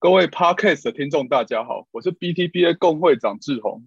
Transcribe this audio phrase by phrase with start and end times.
[0.00, 3.84] 各位 Podcast 的听众，大家好，我是 BTBA 共会长志宏。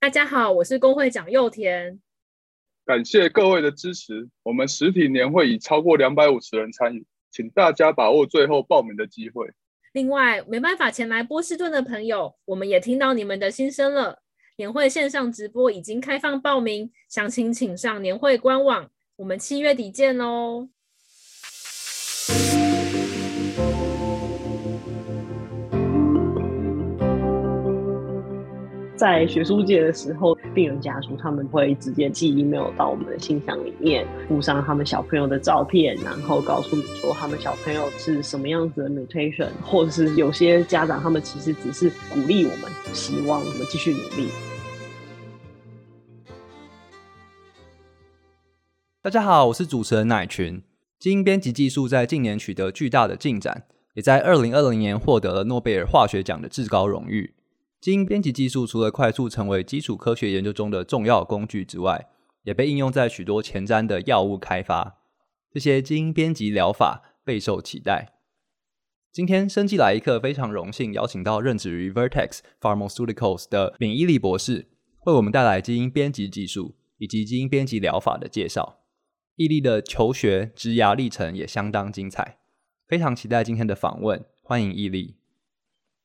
[0.00, 2.00] 大家好，我是工会长祐田。
[2.84, 9.48] 感谢各位的支持，我们实体年会已超过两百五十人参与，请大家把握最后报名的机会。
[9.92, 14.24] 另外，没办法前来波士顿的朋友，我们也听到你们的心声了。
[14.56, 18.90] 年会线上直播已经开放报名，详情请上年会官网。
[19.14, 20.68] 我们七月底见哦。
[29.04, 44.30] 在学术界的时候，病人家属他们会直接寄 email 到我们的信箱里面，附上他们小朋友的照片，然后告诉你说他们小朋友是什么样子的 mutation，或者是有些家长他们其实只是鼓励我们，希望我们继续努力。
[49.02, 50.62] 大家好，我是主持人乃群。
[50.98, 57.33] 基因编辑技术在近年取得巨大的进展，也在二零二零年获得了诺贝尔化学奖的至高荣誉。
[57.84, 62.08] 基因编辑技术除了快速成为基础科学研究中的重要工具之外，
[62.44, 65.02] 也被应用在许多前瞻的药物开发。
[65.52, 68.14] 这些基因编辑疗法备受期待。
[69.12, 74.68] 今天，生技来一课非常荣幸邀请到任职于 Vertex Pharmaceuticals 的闵毅力博士，
[75.04, 78.78] 为我们带来基因编辑技术以及基因编辑疗法的介绍。
[79.36, 82.38] 毅力的求学职涯历程也相当精彩，
[82.88, 84.24] 非常期待今天的访问。
[84.40, 85.16] 欢迎毅力。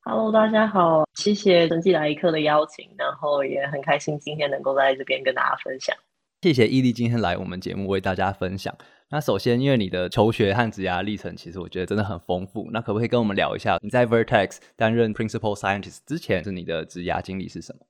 [0.02, 5.96] Hello，大家好，谢谢生技来一课的邀请，然后也很开心今天能够在这边跟大家分享。
[6.42, 8.74] 谢谢伊利今天来我们节目为大家分享。
[9.10, 12.70] 那首先，因为你的求学和职涯历程，其实我觉得真的很丰富。
[12.72, 17.86] 那可不可以跟我们聊一下，你在 Vertex 担任 Principal Scientist 之前，是你的职涯经历是什么？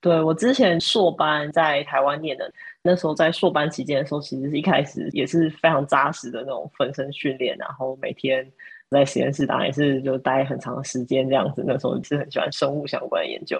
[0.00, 2.50] 对，我之前硕班在台湾念的，
[2.82, 8.50] 那时候在硕班期间的时候，其实是一开始也是非常扎实的那种分身训练，然后每天。
[8.90, 13.56] 在实验室当然也是就待很长时间这样子，那时候是很喜欢生物相关的研究，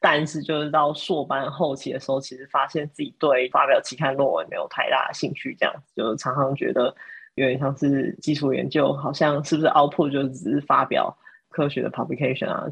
[0.00, 6.94] 但是就是到硕班后期的时候，其实发现自己对发表期刊论文没有太大的兴趣，这样子就常常觉得
[7.34, 11.14] 有点像是基础研究，好像是不是 output 就只是发表
[11.50, 12.64] 科学的 publication 啊，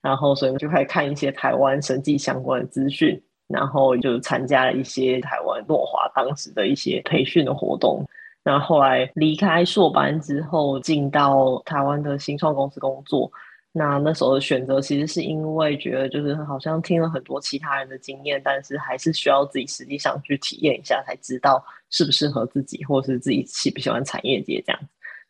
[0.00, 8.06] 然后所以就开始看一些台湾生计相关的资讯，然后就参加了一些台湾诺华当时的一些培训的活动。
[8.46, 13.28] 然后后来离开硕班之后，进到台湾的新创公司工作。
[13.72, 24.80] 那那时候的选择其实是因为觉得，就是好像听了很多其他人的经验，但是还是需要自己实际上去体验一下，才知道适不适合自己，或是自己喜不喜欢产业界这样。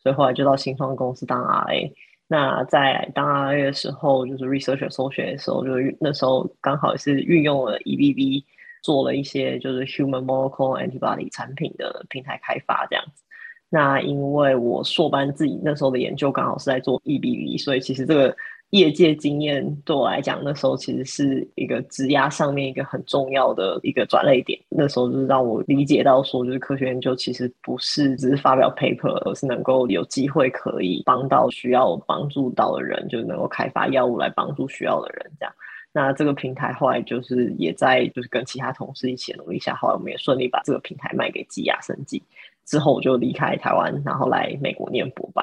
[0.03, 1.91] 所以后来就到新创公司当 RA。
[2.29, 8.45] 那在当 RA 的时候，就是 Research Associate 的时候，就那时候刚好是运用了 EBV。
[8.87, 13.25] 做了一些就是 human monoclonal antibody 产品的平台开发这样子。
[13.69, 18.37] 那因为我硕班自己那时候的研究刚好是在做 EBV，所以其实这个
[18.71, 24.57] 业界经验对我来讲，那时候其实是一个质押上面一个很重要的一个转捩点。
[24.69, 35.53] 那时候就是让我理解到说，就是科学研究其实不是只是发表 paper，而是能够有机会可以帮到需要帮助到的人，就是能够开发药物来帮助需要的人这样。
[35.97, 42.23] 那这个平台后来就是也在就是跟其他同事一起努力下，后来我们也顺利把这个平台卖给基亚生技。
[42.67, 45.43] 之后我就离开台湾，然后来美国念博班。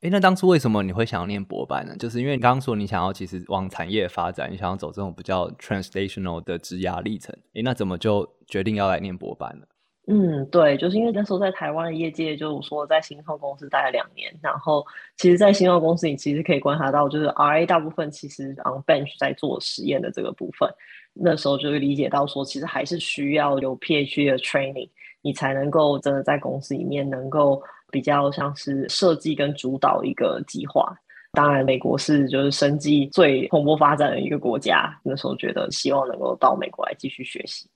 [0.00, 1.94] 哎，那当初为什么你会想要念博班呢？
[1.96, 7.32] 就是因为你刚刚说你想要其实往产业发展，你想要走这种比较 translational 的职涯历程。
[7.54, 9.66] 哎，那怎么就决定要来念博班呢？
[10.08, 14.86] 嗯，对，就是因为那时候在台湾的业界，就是说在新创公司待了两年，然后
[15.16, 20.72] 其实，在新创公司你其实可以观察到，就是 RA 大部分其实 on bench 在做实验的这个部分，
[21.12, 24.88] 那时候就会理解到说，其实还是需要有 PhD 的 training，
[25.22, 30.96] 你才能够真的在公司里面能够比较像是设计跟主导一个计划。
[31.32, 37.68] 当然，美国是就是生技最蓬勃发展的一个国家，那时候觉得希望能够到美国来继续学习。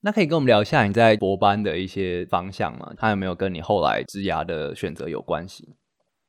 [0.00, 2.92] 那可以跟我们聊一下你在博班的一些方向吗？
[2.96, 5.68] 它有没有跟你后来职涯的选择有关系？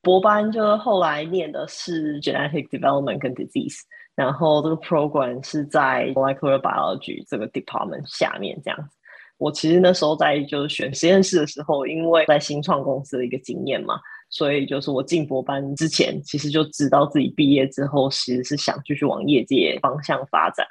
[0.02, 3.80] 博班就是后来念的是 genetic development 跟 disease，
[4.16, 8.96] 然后这个 program 是在 molecular biology 这个 department 下面这样子。
[9.38, 13.94] 我其实那时候在就是选实验室的时候，因为在新创公司的一个经验嘛，
[14.30, 20.66] 所以就是我进博班之前，其实就知道自己毕业之后其实是想继续往业界方向发展。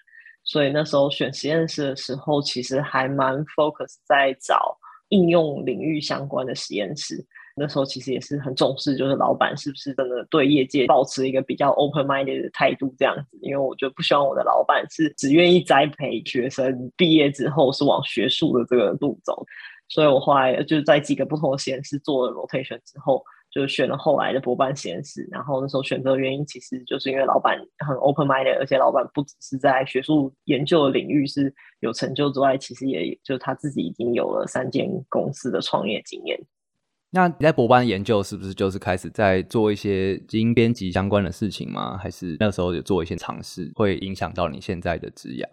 [0.49, 4.75] 所以那时候选实验室的时候，其实还蛮 focus 在找
[5.09, 7.23] 应用领域相关的实验室。
[7.55, 13.37] 那时候其实也是很重视，就是老板是不是真的对业界保持一个比较 open-minded 的态度这样子。
[13.43, 19.45] 因为我就不希望我的老板是只愿意栽培学生毕业之后是往学术的这个路走。
[19.87, 25.27] 所以我后来就在几个不同的实验室做了 rotation 之后，就选了后来的博班实验室。
[25.31, 36.39] 然后那时候选择原因，其实就是因为老板很 open minded，而且老板不只是在学术研究的领域是有成就之外，其实也就他自己已经有了三间公司的创业经验。
[37.11, 41.97] 那你在博班研究是不是就是开始在做一些基因编辑相关的事情吗？
[41.97, 45.49] 还是那时候有做一些尝试，会影响到你现在的职业？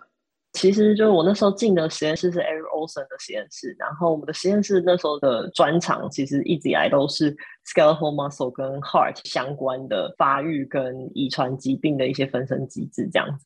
[0.56, 7.30] 其实就是我那时候进的实验室是 Eric Olson 的实验室，然后我们的实验室那时候的专长其实一直以来都是
[7.66, 13.44] skeletal muscle 跟 heart 相关的发育跟遗传疾病的一些分生机制这样子。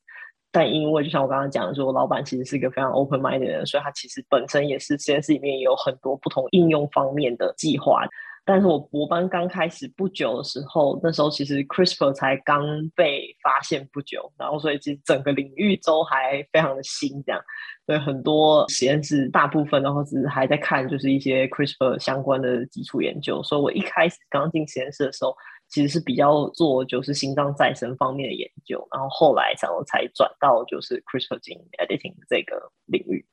[0.53, 8.05] 但因为就像我刚刚讲的说，老板其实是一个非常 open mind 的人，所以他其实本身也是实验室里面也有很多不同应用方面的计划。
[8.45, 12.65] 但是我博班刚开始不久的时候，那时候其实 CRISPR 才刚
[12.97, 17.41] 被发现不久，然后所以其实整个领域都还非常的新，这样，
[17.87, 23.43] 所以很多实验室大部分的话只是还在看就是一些 CRISPR 相关的基础研究。
[23.43, 25.35] 所以我一开始刚进实验室的时候，
[25.69, 33.25] 其实是比较做就是心脏再生方面的研究，然后后来然后才转到就是 CRISPR gene editing 这个领域。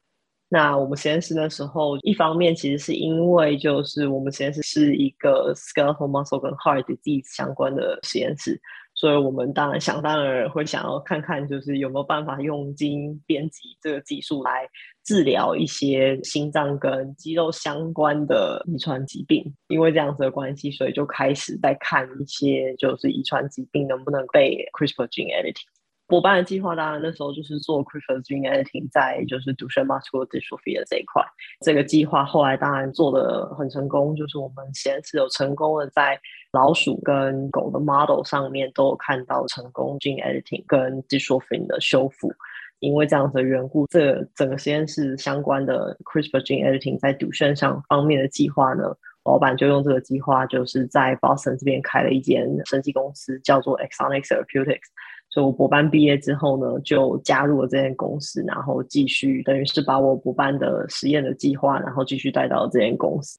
[0.50, 8.58] 那我们实验室的时候，一方面其实是因为就是我们实验室是一个 skeletal muscle 跟 heart disease 相关的实验室，
[8.96, 14.66] 所以我们当然想当然会想要看看就是有没有办法用基因编辑这个技术来
[15.04, 19.54] 治疗一些心脏跟肌肉相关的遗传疾病。
[19.68, 25.77] 因为这样子的关系，所以就开始在看一些就是遗传疾病能不能被 CRISPR gene editing。
[26.08, 31.22] 博班的计划当然那时候就是做 CRISPR gene editing 在就是 Duchenne muscular dystrophy 的这一块。
[31.62, 36.20] 这个计划后来当然做得很成功，就是我们实验室有成功的在
[36.54, 42.34] 老鼠跟狗的 model 上面都有看到成功 gene editing 跟 dystrophin 的修复。
[42.80, 48.96] 因为这样子的缘故，这个、整个实验室相关的 CRISPR gene editing 在 Duchenne 上方面的计划呢，
[49.26, 54.90] 老板就用这个计划，就是在 Boston 这边开了一间生技公司，叫做 Exonics Therapeutics。
[55.38, 63.38] 所以我博班毕业之后呢，就加入了这间公司，然后继续等于是把我博班的实验的计划，然后继续带到这间公司。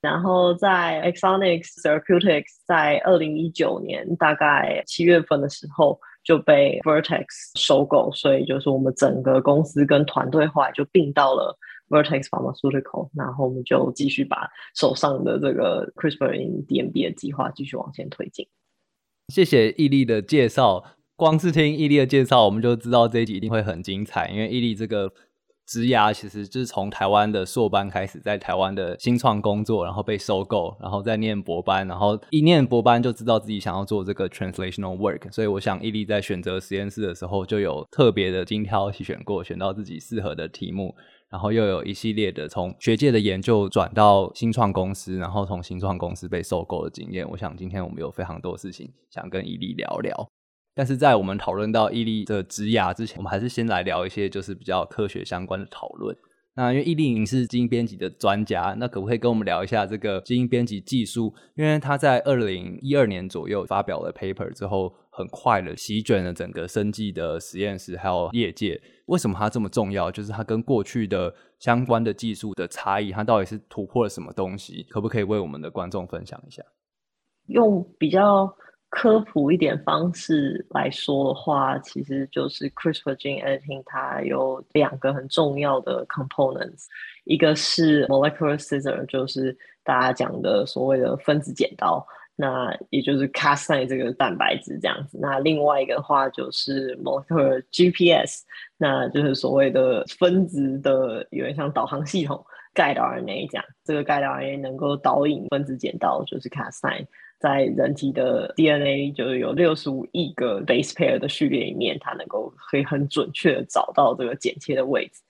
[0.00, 7.24] 然后在 Exonics Therapeutics 在二零一九年大概七月份的时候就被 Vertex
[7.56, 11.58] 收购，所以就是我们整个公司跟团队后来就并到了
[11.88, 18.46] Vertex Pharmaceutical，然后我们就继续把手上的这个 CRISPR in DMD 的计划继续往前推进。
[19.34, 20.84] 谢谢毅力的介绍。
[21.20, 24.30] 光是听易立的介绍，我们就知道这一集一定会很精彩。
[24.30, 25.12] 因为易立这个
[25.66, 35.30] 职涯其实就是从台湾的硕班开始，在台湾的新创工作，然后被收购，然后再念博班，然后一念博班就知道自己想要做这个 translational work。
[35.30, 40.94] 所以我想易立在选择实验室的时候，就有特别的精挑细选过，选到自己适合的题目。
[41.30, 47.28] 然后又有一系列的从学界的研究转到新创公司，然后从新创公司被收购的经验。
[47.30, 50.30] 我想今天我们有非常多事情想跟伊利聊聊。
[50.80, 56.16] 但是在我们讨论到毅力的职涯之前，我们还是先来聊一些就是比较科学相关的讨论。
[56.54, 61.34] 那因为易立您是基因编辑的专家，那可不可以跟我们聊一下这个基因编辑技术？
[61.54, 68.80] 因为他在二零一二年左右发表了 paper 之后，很快的席卷了整个生技的实验室还有业界。
[69.04, 70.10] 为什么它这么重要？
[70.10, 74.82] 就是它跟过去的相关的技术的差异，它到底是突破了什么东西？
[74.84, 76.62] 可不可以为我们的观众分享一下？
[77.48, 78.50] 用比较
[78.90, 86.86] 科普一点方式来说的话，其实就是 CRISPR gene editing，它有两个很重要的 components，
[87.24, 95.16] 一个是 molecular scissor，就是大家讲的所谓的分子剪刀，那也就是 Cas9 这个蛋白质这样子。
[95.22, 98.42] 那另外一个的话就是 molecular GPS，
[98.76, 103.64] 那就是所谓的分子的有点像导航系统，guide RNA 这样。
[103.84, 107.06] 这个 guide RNA 能够导引分子剪刀，就是 Cas9。
[107.40, 115.22] 在人体的 DNA 就是有六十五亿个 base pair 的序列里面，它能够可以很准确的找到这个剪切的位置。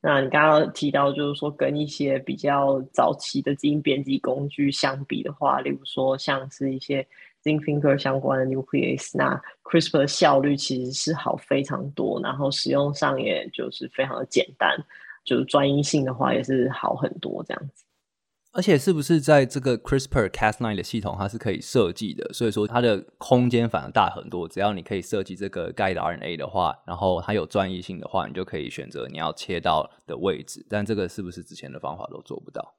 [0.00, 7.06] 那你刚刚提到，就是说跟一些比较早期的基因编辑工具相比的话，例如说像是一些
[7.44, 14.76] zinc finger 相关的 nuclease，那 CRISPR 的效率其实是好非常多，然后使用上也就是非常的简单，
[15.24, 17.84] 就是专一性的话也是好很多这样子。
[18.54, 24.46] 而且是不是在这个 CRISPR-Cas9 的系统，它是可以设计的，所以说它的空间反而大很多。
[24.46, 30.66] 只要你可以设计这个 guide RNA 的话，然后它有专一性的话，你就可以选择你要切到的位置。
[30.68, 32.74] 但这个是不是之前的方法都做不到？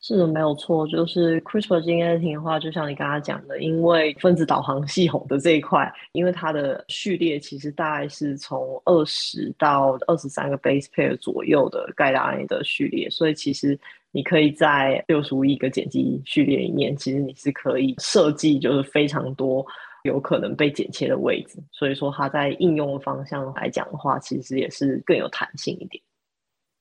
[0.00, 0.86] 是的，没有错。
[0.86, 13.76] 就是 CRISPR gene editing 的话，就像你刚刚讲的，因为分子导航系统的这一块，因为它的序列其实大概是从二十到二十三个 base pair 左右的 guide RNA 的序列，所以其实。
[14.10, 19.64] 你可以在六十五亿个剪辑序列里面，其实你是可以设计就是非常多
[20.04, 26.02] 有可能被剪切的位置，所以说它在应用方向来讲的话，其实也是更有弹性一点。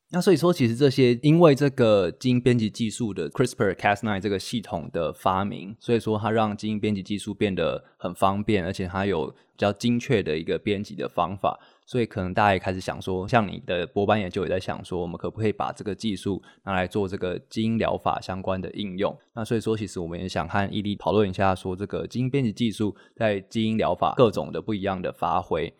[0.09, 11.59] 那所以说，其实这些因为这个基因编辑技术的 CRISPR-Cas9 这个系统的发明，所以说它让基因编辑技术变得很方便，而且它有比较精确的一个编辑的方法。
[11.85, 19.17] 所以可能大家也开始想说，像你的博班研究也在想说，我们可不可以把这个技术拿来做这个基因疗法相关的应用？
[19.33, 25.73] 那所以说，其实我们也想和伊利讨论一下，说这个基因编辑技术在基因疗法各种的不一样的发挥。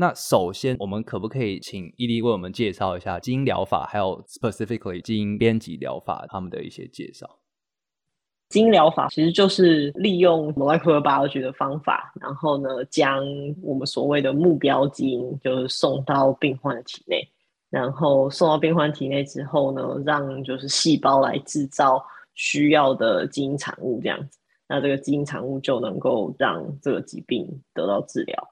[0.00, 7.28] 那首先，我们可不可以请伊俐为我们介绍一下基因疗法，还有 specifically 基因编辑疗法他们的一些介绍？
[8.48, 13.24] 基因疗法其实就是利用 molecular biology 的方法，然后呢，将
[13.60, 17.28] 我们所谓的目标基因就是送到病患的体内，
[17.68, 22.00] 然后送到病患体内之后呢，让就是细胞来制造
[22.34, 24.38] 需要的基因产物，这样子，
[24.68, 28.48] 那这个基因产物就能够让这个疾病得到治疗。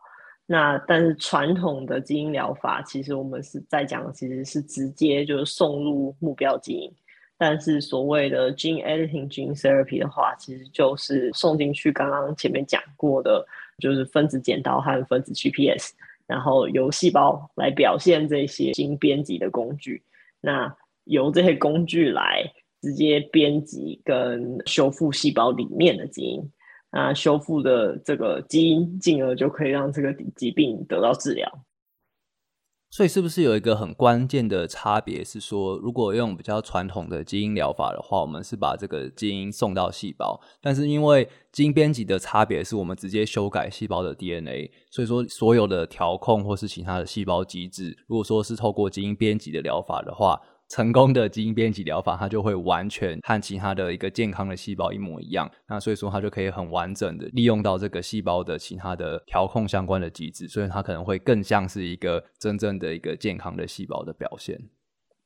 [0.46, 6.92] 那但是传统的基因疗法，其实我们是在讲，其实是直接就是送入目标基因。
[7.36, 13.44] 但是所谓的 gene editing gene therapy 的话，其实就是送进去刚刚前面讲过的，
[13.78, 15.92] 就是分子剪刀和分子 GPS，
[16.26, 20.00] 然后由细胞来表现这些基因编辑的工具。
[20.40, 20.74] 那
[21.04, 22.42] 由这些工具来
[22.80, 26.40] 直接编辑跟修复细胞里面的基因。
[26.96, 31.46] 啊，修复的这个基因，进而就可以让这个疾病得到治疗。
[32.88, 35.22] 所以，是不是有一个很关键的差别？
[35.22, 50.40] 是说，如果用比较传统的基因疗法的话，我们是把这个基因送到细胞，但是因为基因编辑的差别，是我们直接修改细胞的 DNA，所以说所有的调控或是其他的细胞机制，如果说是透过基因编辑的疗法的话。
[50.68, 55.50] 成功的基因编辑疗法，它就会完全和其他的一个健康的细胞一模一样。
[55.68, 64.58] 那所以说，它就可以很完整的利用到这个细胞的其他的调控相关的机制，所以它可能会更像是一个真正的一个健康的细胞的表现。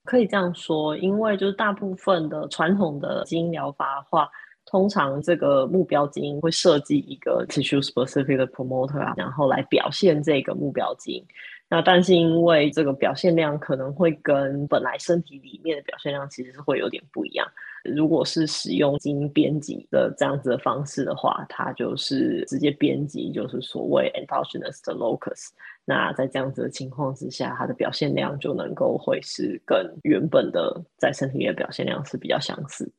[0.05, 4.29] 可以这样说，因为就是大部分的传统的基因疗法的话，
[4.67, 11.27] 通常这个目标基因会设计一个 tissue specific 的 promoter，然后来表现这个目标基因。
[11.71, 17.47] 那但是因为这个表现量可能会跟本来身体里面的表现量其实是会有点不一样。
[17.85, 25.51] 如果是使用基因编辑的这样子的方式的话，它就是直接编辑，就是所谓 endogenous 的 locus。
[25.85, 32.93] 那在这样子的情况之下，它的表现量就能够会是跟原本的在身体里的表现量是比较相似。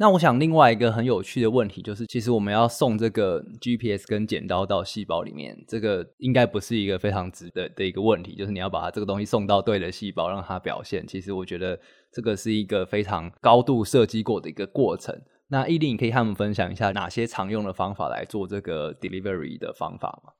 [0.00, 11.04] 那我想另外一个很有趣的问题就是，其实我们要送这个 GPS 跟剪刀到细胞里面，这个应该不是一个非常值得的一个问题，就是你要把它这个东西送到对的细胞，让它表现。
[11.04, 11.78] 其实我觉得
[12.12, 15.20] 这个是一个非常高度设计过的一个过程。
[15.48, 20.32] 那伊俐，你可以和我们分享一下哪些常用的方法来做这个 delivery 的方法吗？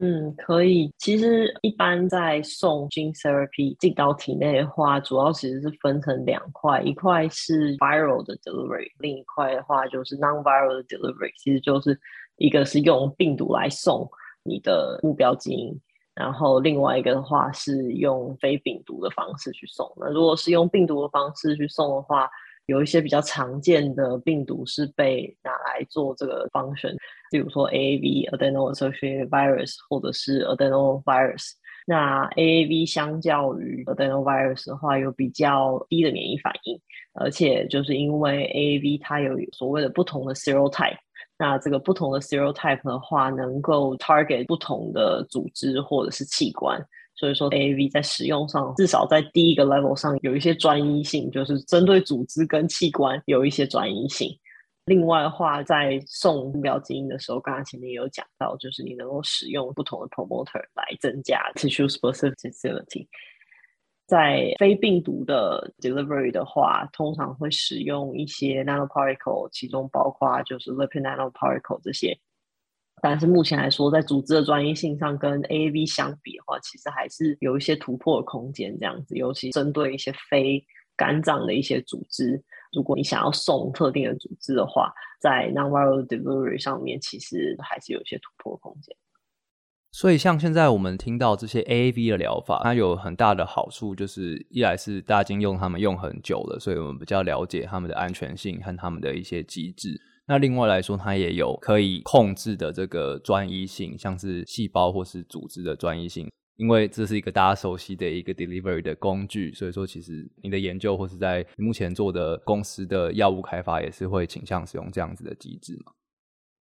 [0.00, 0.92] 嗯，可以。
[0.96, 11.98] 其实一般在送 gene therapy 进到体内的话，主要其实是分成两块，一块是 viral 的 delivery，另一块的话就是 non-viral 的 delivery，其实就是
[12.36, 14.08] 一个是用病毒来送
[14.44, 15.76] 你的目标基因，
[16.14, 19.92] 然后另外一个的话是用非病毒的方式去送。
[19.96, 22.30] 那如果是用病毒的方式去送的话，
[22.68, 26.94] 有一些比较常见的病毒是被拿来做这个 function，
[27.30, 31.52] 比如说 AAV adeno-associated virus 或者是 adenovirus。
[31.86, 36.78] 那 AAV 相较于 adenovirus 的话，有比较低的免疫反应，
[37.14, 40.98] 而且就是因为 AAV 它有所谓的不同的 serotype，
[41.38, 46.78] 那这个不同的 serotype 的话，能够 target 不同的组织或者是器官。
[47.18, 54.30] 所以说 A V 在使用上，至少在第一个 level 上有一些专一性，就是针对组织跟器官有一些专一性。
[54.84, 63.06] 另外的话，在送目标基因的时候，刚刚前面也有讲到，就是你能够使用不同的 promoter 来增加 tissue specificity。
[64.06, 72.18] 在非病毒的 delivery 的话，通常会使用一些 nanoparticle，其中包括就是 lipid nanoparticle 这些。
[73.02, 78.76] 但是目前来说，在组织的专一性上，跟 AAV 相比的话，其实还是有一些突破的空间。
[78.78, 80.64] 这样子，尤其针对一些非
[80.96, 88.96] 肝脏的一些组织，如果你想要送特定的组织的话，在 non-viral delivery 上面，其实还是有一些突破空间。
[89.90, 99.98] 所以，像现在我们听到这些 AAV 的疗法，它有很大的好处，就是一来是大家已经用它们用很久了，所以我们比较了解它们的安全性和它们的一些机制。
[100.28, 106.30] 那另外来说，它也有可以控制的这个专一性，像是细胞或是组织的专一性。
[106.56, 115.92] 因为这是一个大家熟悉的一个 delivery 的工具，所以说其实你的研究或是在目前做的公司的药物开发也是会倾向使用这样子的机制嘛。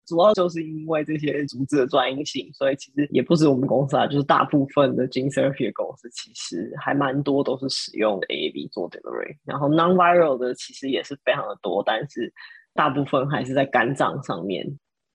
[0.06, 12.32] 主要就是因为这些组织的专一性，所以其实也不止我们公司啊，就是大部分的 gene therapy 公司其实还蛮多都是使用 AAV 做 delivery，然后 non-viral 的其实也是非常的多，但是
[12.76, 14.64] 大部分还是在肝脏上面。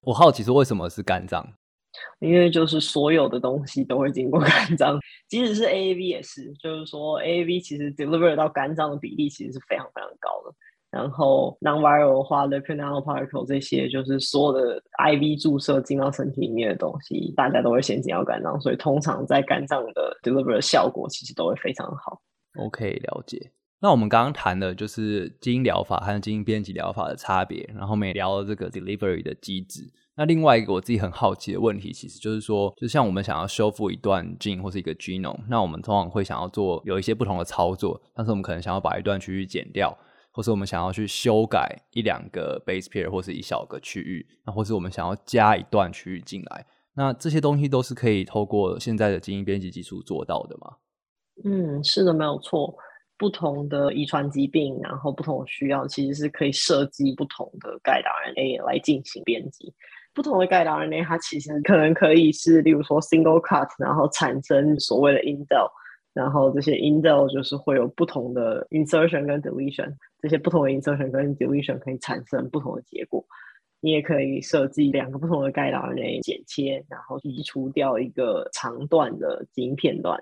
[0.02, 1.48] 我好奇说为什么是肝脏？
[2.20, 10.56] 因为就是所有的东西都会经过肝脏，即使是 AAV 也是，就是说 AAV 其实 deliver 到肝脏的比例其实是非常非常高的。
[10.90, 22.22] 然后 non-viral 的话，lipid nanoparticle 这些就是所有的 IV 注射进到身体里面的东西，大家都会先进到肝脏，所以通常在肝脏的 deliver 的效果其实都会非常好。
[22.58, 23.52] OK，了解。
[23.82, 29.92] 那我们刚刚谈的就是基因疗法和基因编辑疗法的差别，然后我们也聊了这个 delivery 的机制。
[30.16, 39.98] 那另外一个我自己很好奇的问题，其实就是说，就像我们想要修复一段 gene 或是一个 genome，那我们通常会想要做有一些不同的操作，但是我们可能想要把一段区域剪掉。
[40.34, 50.78] 或是我们想要去修改一两个 base pair 或是一小个区域，那或是我们想要加一段区域进来，那这些东西都是可以透过现在的基因编辑技术做到的吗？
[51.44, 52.74] 嗯，是的，没有错。
[53.22, 59.72] 不同的遗传疾病，然后不同的需要，其实是可以设计不同的 guide RNA 来进行编辑。
[60.12, 65.70] 不同的 guide RNA，它其实可能可以是，例如说 single cut，然后产生所谓的 indel。
[66.14, 73.24] 然后这些 indel 就是会有不同的 insertion 跟 deletion，这些不同的 insertion 跟 deletion 可以产生不同的结果。
[73.80, 80.20] 你也可以设计两个不同的 guide RNA 剪切，然后移除掉一个长段的基因片段，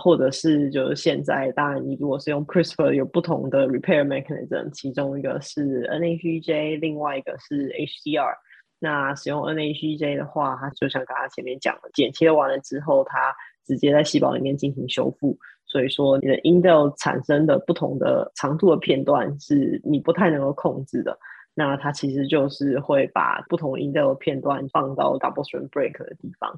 [0.00, 8.34] 或者是就是现在，当然你如果是用 CRISPR 有不同的 repair mechanism，其中一个是 NHEJ，另外一个是 HDR。
[8.78, 13.34] 那使用 NHEJ 的话，它就像刚刚前面讲的，剪切完了之后，它
[13.64, 21.16] 直接在细胞里面进行修复，所以说你的 indel 产生的不同的长度的片段是你不太能够控制的。
[21.54, 26.50] 那它其实就是会把不同 indel 的片段放到 double strand break 的地方。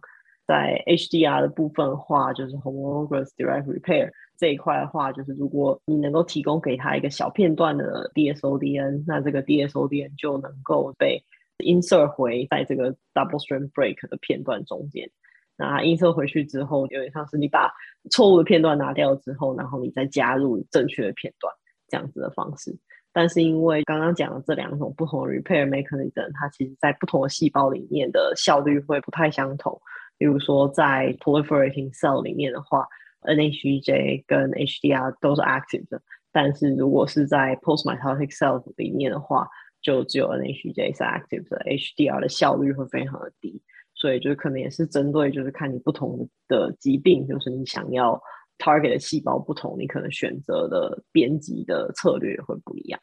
[0.46, 11.22] 在 HDR 的部分的话，就是 homologous direct repair 这一块的话，就是如果你能够提供给它一个小片段的 dsODN，那这个 dsODN 就能够被
[11.58, 15.08] insert 回在这个 double strand break 的片段中间。
[15.56, 17.72] 那 insert 回去之后，有点像是你把
[18.10, 21.54] 错误的片段拿掉之后，然后你再加入正确的片段
[21.88, 22.76] 这样子的方式。
[23.12, 29.80] 但是因为刚刚讲的这两种不同的 repair mechanism，它其实在不同的细胞里面的效率会不太相同。
[30.18, 32.86] 比如说在 proliferating cell 里面的话
[33.22, 36.00] ，NHJ 跟 HDR 都是 active 的，
[36.32, 39.48] 但是如果是在 post mitotic cell 里面的话，
[39.80, 43.62] 就只有 NHJ 是 active 的，HDR 的效率会非常的低。
[43.96, 48.20] 所以就是可能也是针对，就是看你不同的疾病，就是你想要
[48.58, 53.00] target 的细胞不同，你可能选择的编辑的策略会不一样。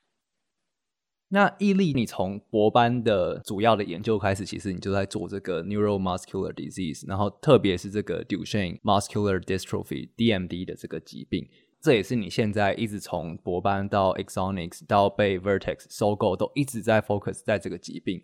[1.33, 11.47] 那易立，你从博班的主要的研究开始，其实你就在做这个 neuromuscular disease，然后特别是这个 Duchenne muscular dystrophy DMD 的这个疾病，
[11.79, 18.21] 这也是你现在一直从博班到 Exonics 到被 Vertex 收购，都一直在 focus 在这个疾病。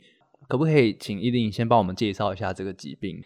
[0.50, 3.24] 可不可以请易立先帮我们介绍一下这个疾病？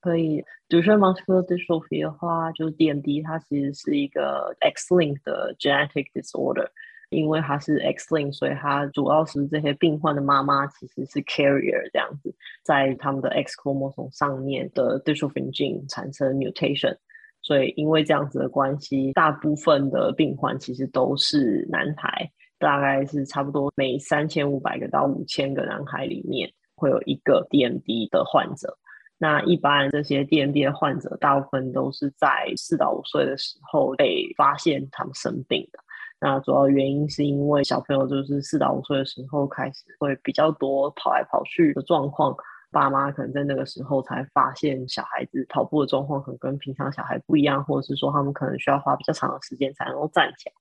[0.00, 6.68] 可以，Duchenne muscular dystrophy 的话，就是 DMD，它其实是一个 X-linked 的 genetic disorder。
[7.14, 16.96] 因为它是 X link，所以它主要是这些病患的妈妈其实是 carrier 这样子，在他们的 X chromosome 上面的 dystrophin gene 产生 mutation。
[17.40, 26.50] 所以因为这样子的关系，大部分的病患其实都是男孩，大概是差不多每三千五百个到五千个男孩里面。
[26.76, 28.76] 会有一个 DMD 的患者，
[29.16, 35.78] 那一般这些 DMD 的患者，大部分都是在四到五岁的时候被发现他们生病的。
[36.24, 42.34] 那主要原因是因为小朋友就是四到五岁的时候开始会比较多跑来跑去的状况，
[42.70, 50.54] 爸妈可能在那个时候才发现小孩子跑步的状况可能跟平常小孩不一样，或者是说他们可能需要花比较长的时间才能够站起来，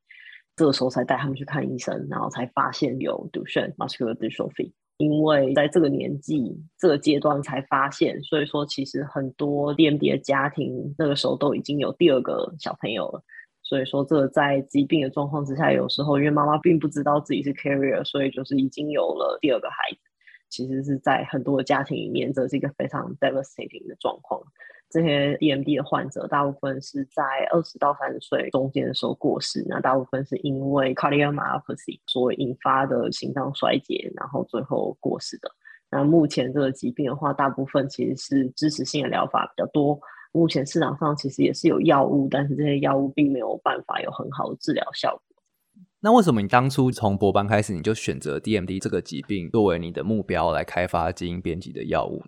[0.57, 4.73] 这个时候才带他们去看医生，然后才发现有 Duchenne muscular dystrophy。
[4.97, 13.23] 因为在这个年纪、这个阶段才发现，所以说其实很多 DMD 的家庭那个时候都已经有第二个小朋友了。
[13.63, 19.99] 所以说，这在疾病的状况之下，有时候因为妈妈并不知道自己是 carrier，所以就是已经有了第二个孩子。
[20.49, 24.39] 其实是在很多的家庭里面，这是一个非常 devastating 的状况。
[24.87, 29.65] 这些 DMD 的患者，大部分是在二十到三十岁中间的时候过世。
[29.67, 35.49] 那大部分是因为 cardiomyopathy 所引发的心脏衰竭，然后最后过世的。
[35.89, 39.99] 那目前这个疾病的话，大部分其实是支持性的疗法比较多。
[40.33, 45.21] 目前市场上其实也是有药物，但是这些药物并没有办法有很好的治疗效果。
[46.01, 52.21] 那为什么你当初从博班开始，你就选择 DMD 这个疾病作为你的目标来开发基因编辑的药物？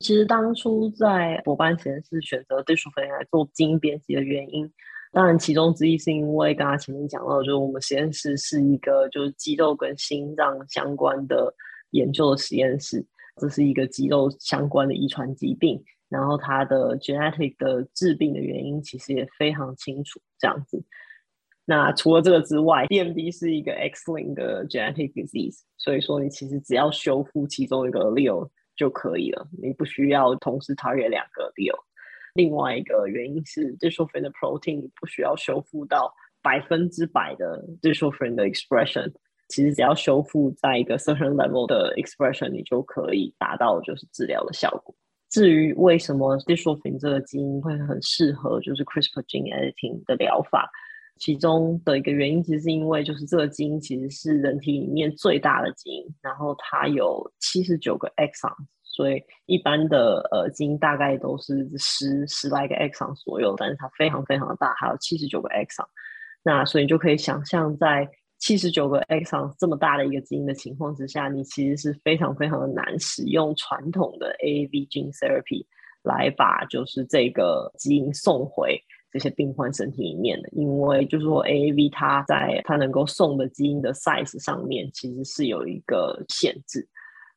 [0.00, 4.70] 其实当初在博班实验室选择 dystrophin 来做基因编辑的原因，
[5.12, 11.54] 当然其中之一是因为刚刚前面讲到，就是我们实验室是一个就是肌肉跟心脏相关的
[11.92, 15.82] 研究的实验室，这是一个肌肉相关的遗传疾病。
[16.10, 20.84] 然后它的 genetic 的致病的原因其实也非常清楚这样子。
[21.64, 31.78] 那除了这个之外 dmd 是一个 xling 的 genetic disease 所以说你其实只要修复其中一个 leo 就可以了你不需要同时超越两个 leo
[32.34, 39.12] 另外一个原因是 different protein 不需要修复到百分之百的 different expression
[39.46, 44.92] 其实只要修复在一个 certain level 的 expression 你就可以达到就是治疗的效果。
[45.30, 50.68] 至于为什么 dystrophin 这个基因会很适合就是 CRISPR gene editing 的疗法，
[51.18, 65.86] 其中的一个原因其实是因为就是这个基因其实是人体里面最大的基因，然后它有七十九个 exon，所以一般的呃基因大概都是十十来个 exon 左右，但是它非常非常的大，还有七十九个 exon，
[66.42, 68.10] 那所以你就可以想象在
[68.40, 75.64] 七十九个 exon 这么大的一个基因的情况之下，你其实是非常非常的难使用传统的 AAV gene therapy
[76.02, 78.80] 来把就是这个基因送回
[79.12, 86.88] 这些病患身体里面的，因为就是说 AAV 它在它能够送的基因的 size 上面其实是有一个限制，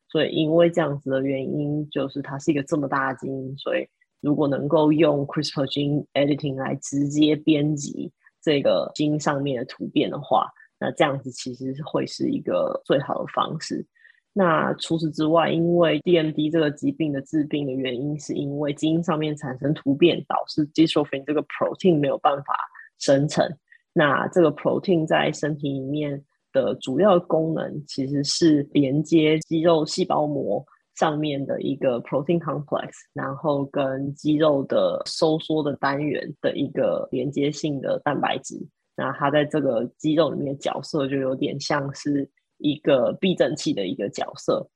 [0.08, 3.86] 所以因为这样子的原因，就是它是一个这么大的基因，所以
[4.22, 8.10] 如果能够用 CRISPR gene editing 来直接编辑
[8.42, 10.50] 这个基因上面的突变的话，
[10.84, 13.86] 那这样子其实会是一个最好的方式。
[14.34, 22.54] 那除此之外，因为 DMD 这个疾病的致病的原因，是因为基因上面产生突变，导致 dystrophin 这个 protein 没有办法
[23.00, 23.50] 生成。
[23.93, 30.65] 那这个 protein 在身体里面的主要功能，其实是连接肌肉细胞膜
[30.96, 38.60] 上面的一个 protein complex，然后跟肌肉的收缩的单元的一个连接性的蛋白质。
[38.95, 44.69] 那它在这个肌肉里面角色就有点像是一个避震器的一个角色，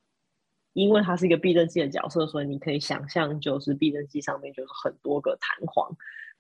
[0.73, 5.95] 因为它是一个避震器的角色，所以你可以想象，就是避震器上面就是很多个弹簧。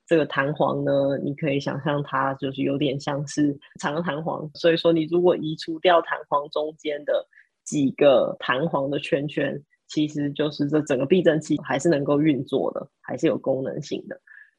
[0.05, 7.27] 这个弹簧呢，你可以想象它就是有点像是长弹簧，所以说你如果移除掉弹簧中间的
[7.65, 14.17] 几个弹簧的圈圈，其实就是这整个避震器还是能够运作的，还是有功能性的。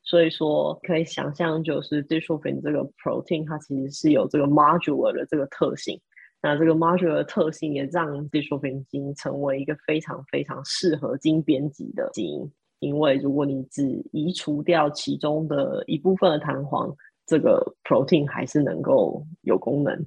[0.09, 6.01] 所以说，可以想象，就是 dystrophin 这个 protein，它其实是有这个 modular 的这个特性。
[6.41, 12.51] 那这个 modular 的特性也让 dystrophin 基因成为一个非常非常适合基因编辑的基因。
[12.79, 16.91] 因为如果你只移除掉其中的一部分的弹簧，
[17.27, 20.07] 这个 protein 还是能够有功能。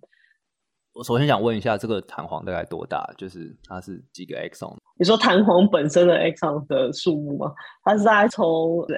[0.94, 3.14] 我首先想问一下，这个弹簧大概多大？
[3.18, 4.76] 就是它是几个 exon？
[5.02, 7.52] 你说弹簧本身的 exon 的数目吗？
[7.84, 8.46] 它是大概从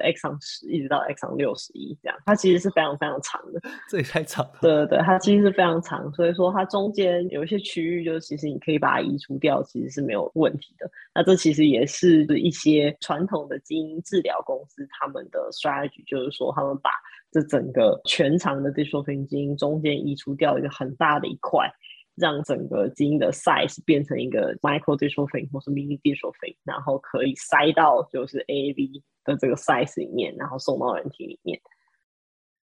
[0.04, 3.62] exon 十一直到 exon 六十一这样，它其实是非常非常长的。
[3.88, 4.52] 这也太长了。
[4.60, 10.92] 对对对，它其实是非常长，所以说它中间有一些区域，就是其实你可以把它移除掉，其实是没有问题的。
[11.16, 16.90] 那这其实也是一些传统的基因治疗公司他们的 strategy，就是说他们把
[17.32, 21.72] 这整个全长的 dystrophin 基因中间移除掉一个很大的一块。
[22.16, 31.60] 让整个基因的 size 变成一个 micro dystrophin 或是 mini dystrophin，然后可以塞到就是 AAV 的这个 size 里面，然后送到人体里面。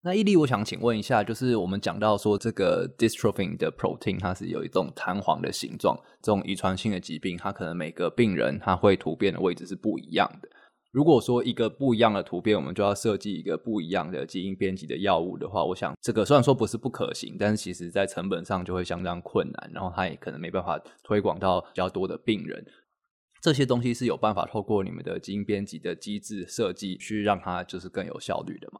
[0.01, 10.49] 那伊利，我想请问一下，就是我们讲到说这个 dystrophin 的 protein 它是有一种弹簧的形状，这种遗传性的疾病，它可能每个病人他会突变的位置是不一样的。
[10.95, 22.65] 如果说一个不一样的突变，我们就要设计一个不一样的基因编辑的药物的话，我想这个虽然说不是不可行，但是其实在成本上就会相当困难，然后它也可能没办法推广到比较多的病人。
[23.41, 28.79] 这些东西是有办法透过你们的基因编辑的机制设计去让它就是更有效率的吗？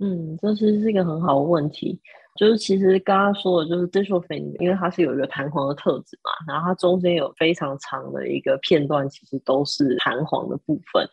[0.00, 2.00] 嗯，这是是一个很好的问题。
[2.34, 11.08] 就是其实刚刚说的，就是 dystrophin，因为它是有一个弹簧的特质嘛，然后它中间有非常长的一个片段，其实都是弹簧的部分。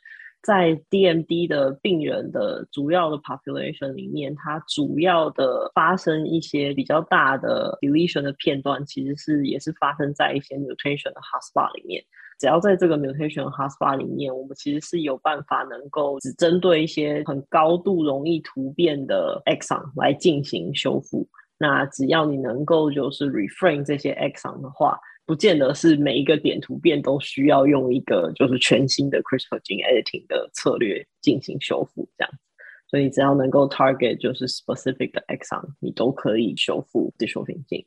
[0.45, 12.03] 在 DMD 的病人的主要的 population 里面，它主要的发生一些比较大的 deletion 的片段，其实是也是发生在一些 mutation 的 hotspot 里面。
[12.38, 21.27] 只要在这个 mutation hotspot 里面，我们其实是有办法能够只针对一些很高度容易突变的 exon 来进行修复。
[21.58, 32.31] 那只要你能够就是 reframe 这些 exon 的话，不见得是每一个点突变都需要用一个就是全新的 CRISPR gene editing 的策略进行修复，这样。
[32.88, 37.85] 所以只要能够 target 就是 specific 的 exon，你都可以修复 dystrophin gene。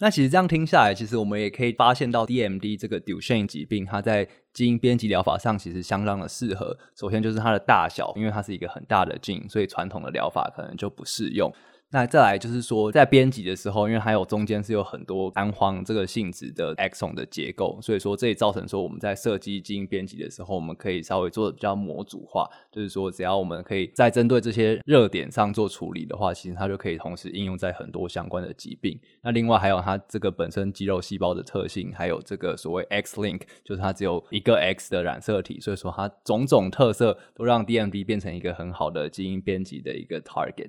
[0.00, 6.78] 那其实这样听下来，其实我们也可以发现到 DMD 这个 Duchenne 疾病，它在基因编辑疗法上其实相当的适合。
[6.96, 11.52] 首先就是它的大小，因为它是一个很大的 gene，所以传统的疗法可能就不适用。
[11.90, 29.00] 那再来就是说，在编辑的时候，因为还有中间是有很多单簧这个性质的 exon 的结构，所以说这也造成说我们在设计基因编辑的时候，我们可以稍微做的比较模组化，就是说只要我们可以在针对这些热点上做处理的话，其实它就可以同时应用在很多相关的疾病。
[29.22, 40.68] 那另外还有它这个本身肌肉细胞的特性，还有这个所谓 X link，就是它只有一个 X 的染色体，所以说它种种特色都让 DMD 变成一个很好的基因编辑的一个 target。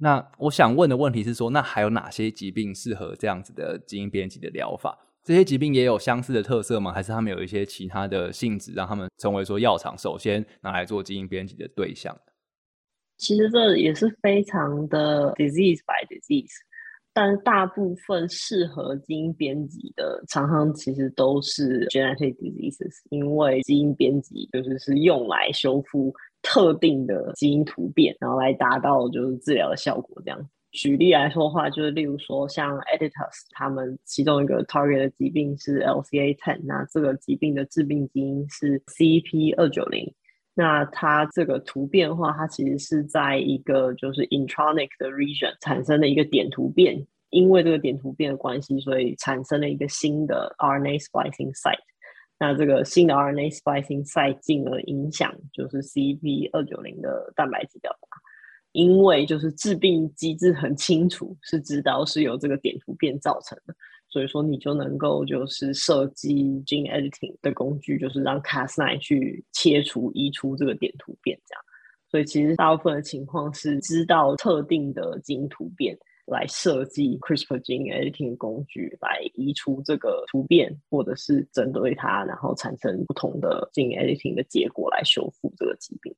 [0.00, 4.96] 那我想问的问题是说，那还有哪些疾病适合这样子的基因编辑的疗法？
[5.24, 6.92] 这些疾病也有相似的特色吗？
[6.92, 12.16] 还是他们有一些其他的性质，让他们成为说药厂首先拿来做基因编辑的对象？
[13.18, 16.54] 其实这也是非常的 disease by disease，
[17.12, 26.14] 但大部分适合基因编辑的，常常其实都是 genetic diseases，因为基因编辑就是是用来修复。
[26.50, 30.22] 特定的基因突变，然后来达到就是治疗的效果。
[30.24, 40.10] 这样举例来说的话，就是例如说像 Editas 他们其中一个 target 的疾病是 LCA10，那这个疾病的致病基因是 CEP 二九零。
[40.54, 51.78] 那它这个突变的话，它其实是在一个就是 intronic 的 region 产生的一个点突变，因为这个点突变的关系，所以产生了一个新的 RNA splicing site。
[52.40, 58.08] 那这个新的 RNA splicing 塞进而影响就是 CP 二九零的蛋白质表达，
[58.72, 63.74] 因为就是致病机制很清楚，是知道是由这个点突变造成的，
[64.08, 66.32] 所以说你就能够就是设计
[66.64, 71.62] gene editing 的工具，就是让 Cas9 去切除移除这个点突变这样。
[72.10, 75.98] 所以其实大部分的情况是知道特定的基因突变。
[76.30, 86.14] 来设计 CRISPR gene editing 工具来移除这个突变，或者是针对它，然后产生不同的基因 editing 的结果来修复这个疾病。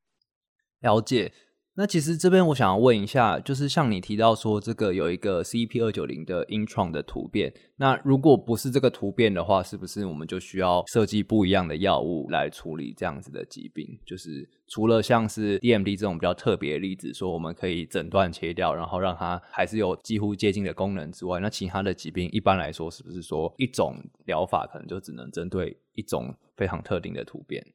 [0.81, 1.33] 了解。
[1.81, 13.99] 那其实这边我想要问一下，就是像你提到说这个有一个 CEP 二九零的 intron 的突变，那如果不是这个突变的话，是不是我们就需要设计不一样的药物来处理这样子的疾病？
[14.05, 27.66] 就是除了像是 DMD 这种比较特别的例子，说我们可以诊断切掉，然后让它还是有几乎接近的功能之外，那其他的疾病一般来说是不是说一种疗法可能就只能针对一种非常特定的突变？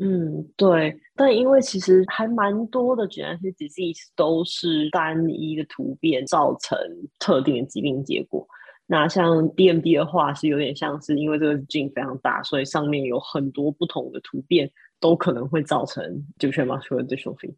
[0.00, 6.78] 嗯，对，但因为其实还蛮多的 genetic disease 都是单一的突变造成
[7.18, 8.46] 特定的疾病结果。
[8.86, 16.02] 那像 DMD 的话，是有点像是因为这个 gene 非常大，所以上面有很多不同的突变都可能会造成
[16.38, 17.54] Duchenne muscular dystrophy。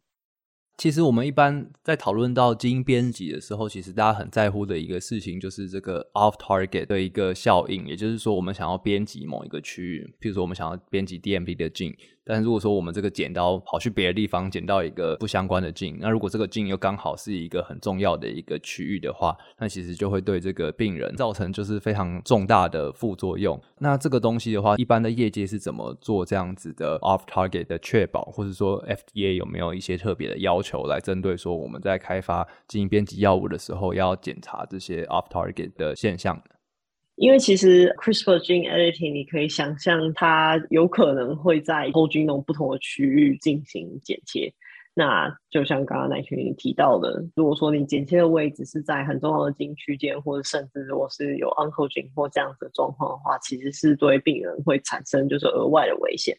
[0.77, 11.95] 其实我们一般在讨论到基因编辑的时候，其实大家很在乎的一个事情就是这个 off target 的一个效应，也就是说，我们想要编辑某一个区域，譬如说我们想要编辑 DMD 的 gene。
[12.25, 23.61] 但如果说我们这个剪刀跑去别的地方剪到一个不相关的镜那如果这个镜又刚好是一个很重要的一个区域的话，那其实就会对这个病人造成就是非常重大的副作用。
[23.77, 36.41] 那这个东西的话，一般的业界是怎么做这样子的 off target 的确保，或者说 FDA 有没有一些特别的要求来针对说我们在开发基因编辑药物的时候要检查这些 off target 的现象？
[37.15, 44.53] 因为其实 CRISPR gene editing，你可以想象它有可能会在 whole genome 不同的区域进行剪切。
[44.97, 56.37] 那就像刚刚奶群提到的，如果说你剪切的位置是在很重要的基因区间，或者甚至如果是有 oncogene 或这样子的状况的话，其实是对病人会产生就是额外的危险。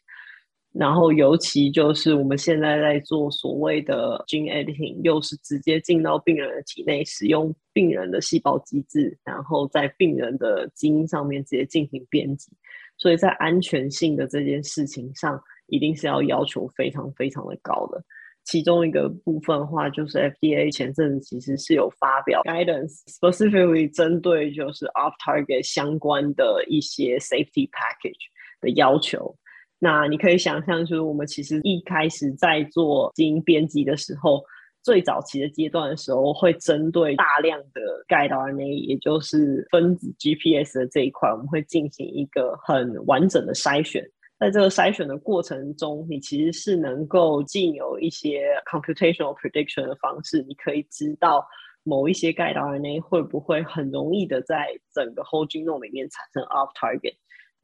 [0.78, 12.52] 然后，尤其就是我们现在在做所谓的 gene editing，又是直接进到病人的体内，使用病人的细胞机制，然后在病人的基因上面直接进行编辑，
[12.98, 18.04] 所以在安全性的这件事情上，一定是要要求非常非常的高的。
[18.44, 28.26] 其中一个部分的话，就是 FDA 前阵子其实是有发表 guidance，specifically 针对就是 off target 相关的一些 safety package
[28.60, 29.34] 的要求。
[29.78, 34.42] 那你可以想象，就是我们其实一开始在做基因编辑的时候，
[34.82, 44.02] 最早期的阶段的时候，会针对大量的 guide RNA，也就是分子 GPS 的这一块，我们会进行一个很完整的筛选。
[44.38, 51.46] 在这个筛选的过程中，你其实是能够既有一些 computational prediction 的方式，你可以知道
[51.82, 57.14] 某一些 guide RNA 会不会很容易的在整个 whole genome 里面产生 off target。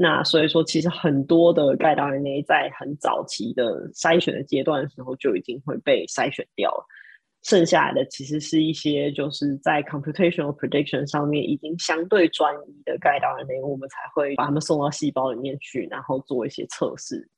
[0.03, 6.85] 那所以说，其实很多的 guide RNA 在很早期的筛选的阶段的时候就已经会被筛选掉了。
[7.45, 17.29] 剩下来的其实是一些就是在 computational prediction 上面已经相对专一的 guide RNA，我们才会把它们送到细胞里面去，然后做一些测试。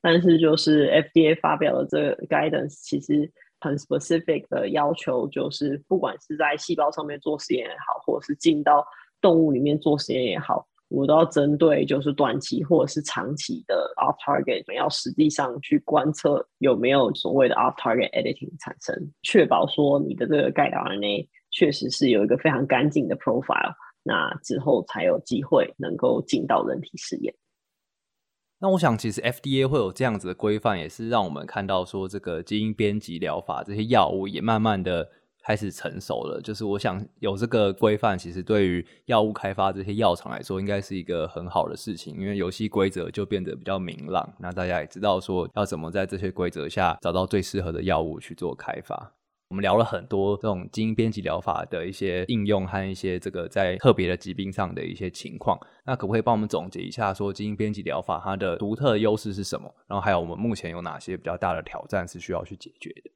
[0.00, 8.86] 但是就是 FDA 发表的这个 guidance，其实很 specific 的要求，就是不管是在细胞上面做实验也好，或者是进到
[9.20, 10.66] 动物里面做实验也好。
[10.88, 27.34] 我都要针对就是短期或者是长期的 off target，要实际上去观测有没有所谓的 off target editing 产生，确保说你的这个 guide RNA 确实是有一个非常干净的 profile，那之后才有机会能够进到人体试验。
[28.60, 35.10] 那我想，其实 FDA 会有这样子的规范，也是让我们看到说，这个基因编辑疗法这些药物也慢慢的。
[35.46, 44.28] 开始成熟了，就是我想有这个规范，其实对于药物开发这些药厂来说，应该是一个很好的事情，因为游戏规则就变得比较明朗。
[44.40, 49.12] 那大家也知道说要怎么在这些规则下找到最适合的药物去做开发。
[49.48, 55.56] 我们聊了很多这种基因编辑疗法的一些应用和一些这个在特别的疾病上的一些情况。
[55.84, 59.72] 那可不可以帮我们总结一下，说基因编辑疗法它的独特优势是什么？
[59.86, 63.10] 然后还有我们目前有哪些比较大的挑战是需要去解决的？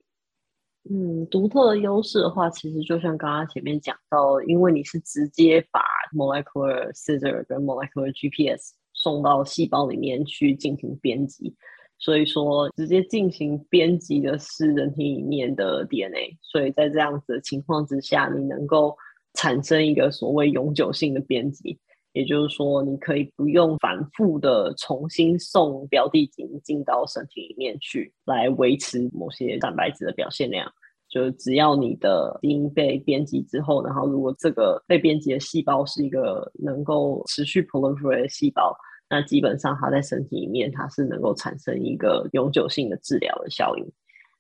[0.93, 5.81] 嗯，独特的优势的话，其实就像刚刚前面讲到，因为你是直接把
[6.13, 11.55] molecular scissor 跟 molecular GPS 送到细胞里面去进行编辑，
[11.97, 18.97] 所以说直接进行编辑的是人体里面的 DNA，所以在这样子的情况之下，你能够
[19.35, 21.79] 产生一个所谓永久性的编辑。
[22.13, 30.69] 也就是说，你可以不用反复的重新送标的基因进到身体里面去，来维持某些蛋白质的表现量。
[31.11, 38.75] 就是只要你的基因被编辑之后，然后如果这个被编辑的细胞是一个能够持续 proliferate 的细胞，
[39.11, 43.85] 那基本上它在身体里面它是能够产生一个永久性的治疗的效应。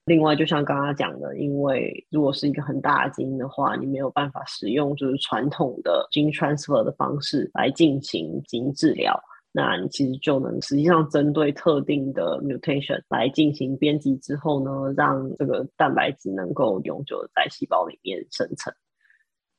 [0.06, 9.20] 另外，就像刚刚讲的，因为如果是一个很大的基因的话，你没有办法使用就是传统的 gene transfer 的方式来进行基因治疗，
[9.52, 18.72] 那你其实就能实际上针对特定的 mutation 来进行编辑之后呢，让这个蛋白质能够永久的在细胞里面生成。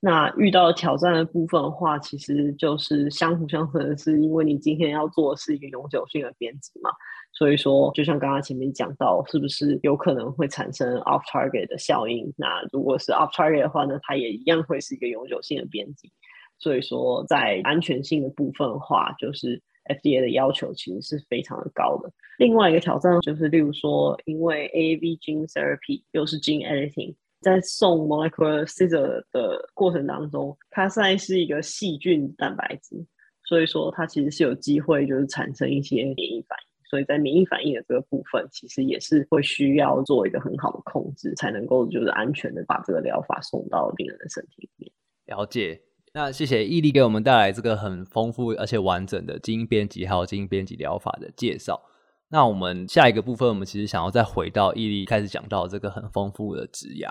[0.04, 6.90] 那遇到挑战的部分的话，其实就是相辅相成是，因为你今天要做的是一个永久性的编辑嘛。
[7.34, 12.34] 所以说，就像刚刚前面讲到，是不是有可能会产生 off target 的效应？
[12.36, 16.12] 那如果是 off target 的话呢，它也一样会是一个永久性的编辑。
[16.58, 19.62] 所以说，在安全性的部分的话，就是
[19.96, 22.12] FDA 的要求其实是非常的高的。
[22.38, 33.06] 另外一个挑战就是，例如说，因为 AAV gene therapy 又是 gene editing，在送 molecular scissor 的过程当中，它现在是一个细菌蛋白质，
[33.46, 36.72] 所以说它其实是有机会就是产生一些免疫反应。
[36.90, 44.92] 所以在免疫反应的这个部分，其实也是会需要做一个很好的控制，才能够就是安全的把这个疗法送到病人的身体里面。
[45.28, 45.80] 了解，
[46.14, 51.82] 那谢谢毅力给我们带来这个很丰富而且完整的基因编辑还有基因编辑疗法的介绍。
[52.30, 57.10] 那我们下一个部分，我们其实想要再回到毅力开始讲到这个很丰富的职涯，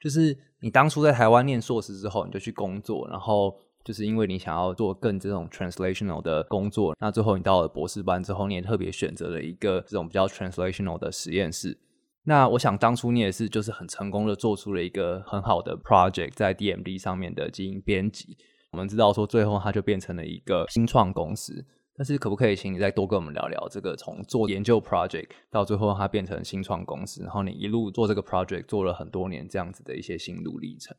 [0.00, 3.54] 就是你当初在台湾念硕士之后，你就去工作，然后。
[3.86, 11.78] 就是因为你想要做更这种 translational 的工作，那最后你到了博士班之后，你也特别选择了一个这种比较 translational 的实验室。
[12.28, 18.36] 那我想当初你也是就是很成功的做出了一个很好的 project 在 DMD 上面的基因编辑。
[18.72, 21.64] 我们知道说最后它就变成了一个新创公司，
[21.96, 30.96] 但是可不可以请你再多跟我们聊聊这个从做研究 project 到最后它变成新创公司，然后你一路做这个 project 做了很多年这样子的一些心路历程？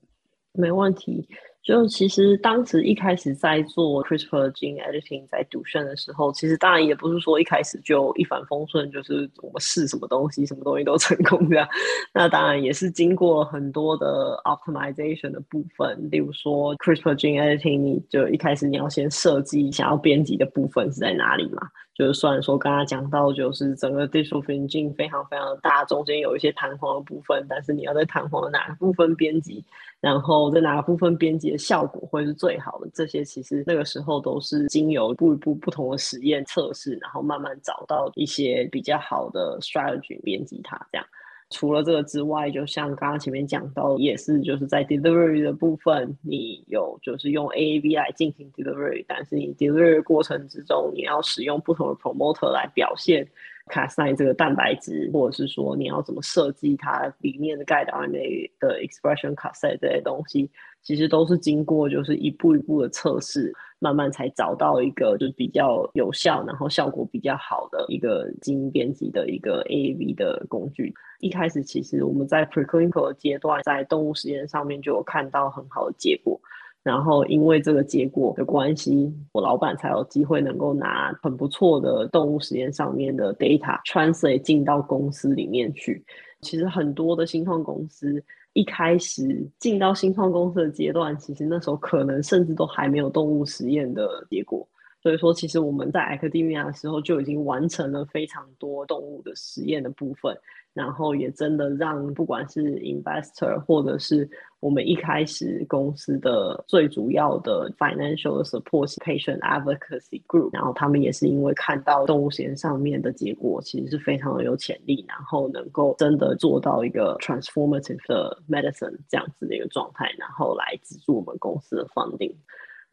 [0.53, 1.27] 没问题。
[1.67, 11.67] 就其实当时一开始在做 CRISPR gene editing 在杜顺的时候，其实当然也不是说一开始就一帆风顺，就是我们试什么东西，什么东西都成功这样。
[12.13, 21.67] 那当然也是经过很多的 optimization 的部分，例如说 CRISPR gene editing，你就一开始你要先设计想要编辑的部分是在哪里嘛。
[21.97, 29.65] 就是虽然说刚刚讲到，就是整个 dystrophin gene 非常非常大，中间有一些弹簧的部分，但是你要在弹簧的哪个部分编辑，
[29.99, 41.07] 然后在哪个部分编辑的效果会是最好的，这些其实那个时候都是经由一步一步不同的实验测试，然后慢慢找到一些比较好的 strategy 编辑它这样。
[41.49, 53.25] 除了这个之外，就像刚刚前面讲到，也是就是在 delivery 的部分，你有就是用 AAV 来进行 delivery，但是你 delivery 过程之中，你要使用不同的 promoter 来表现
[53.71, 60.49] Cas9 这个蛋白质，或者是说你要怎么设计它里面的 guide RNA 的 expression cassette 这些东西，
[60.83, 70.93] 其实都是经过就是一步一步的测试，慢慢才找到一个就比较有效，然后效果比较好的一个基因编辑的一个 AAV 的工具。
[71.19, 76.39] 一开始其实我们在 preclinical 阶段，在动物实验上面就有看到很好的结果。
[76.83, 86.05] 然后因为这个结果的关系，我老板才有机会能够拿很不错的动物实验上面的 data translate 进到公司里面去。
[86.41, 88.23] 其实很多的新创公司
[88.57, 94.67] 一开始进到新创公司的阶段，其实那时候可能甚至都还没有动物实验的结果。
[95.07, 100.37] 所以说，其实我们在 academia 的时候就已经完成了非常多动物的实验的部分。
[100.73, 104.29] 然后也真的让不管是 investor 或者是
[104.59, 122.35] 我们一开始公司的最主要的 financial support patient advocacy group，然后他们也是因为看到动物实验上面的结果，其实是非常的有潜力，然后能够真的做到一个 transformative 的 medicine 这样子的一个状态，然后来资助我们公司的 funding。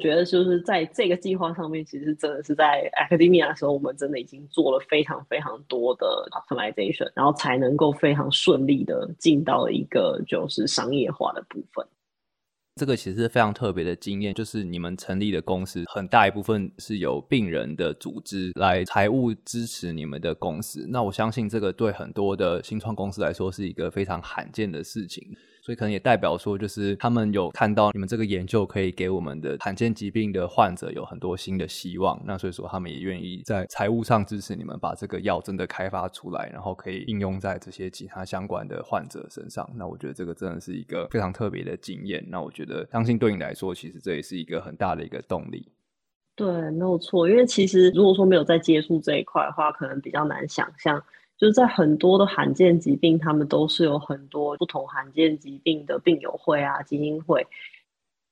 [0.02, 11.86] 觉得就是在这个计划上面，其实真的是在 academia 的时候，我们真的已经做了非常非常多的 optimization，然后才能够非常顺利的进到一个就是商业化的部分。
[12.74, 20.84] 这个其实是非常特别的经验，就是你们成立的公司很大一部分是由病人的组织来财务支持你们的公司。
[20.88, 25.36] 那我相信这个对很多的新创公司来说是一个非常罕见的事情。
[25.64, 32.20] 所以可能也代表说，就是他们有看到你们这个研究可以给我们的罕见疾病的患者有很多新的希望。
[32.26, 39.66] 那所以说，他们也愿意在财务上支持你们把这个药真的开发出来，然后可以应用在这些其他相关的患者身上。
[39.74, 42.22] 那我觉得这个真的是一个非常特别的经验。
[42.28, 45.72] 那我觉得，相信对你来说，其实这也是一个很大的一个动力。
[46.36, 47.26] 对，没有错。
[47.26, 51.02] 因为其实如果说没有在接触这一块的话，可能比较难想象。
[51.44, 57.46] 就在很多的罕见疾病，他们都是有很多不同罕见疾病的病友会啊、基金会。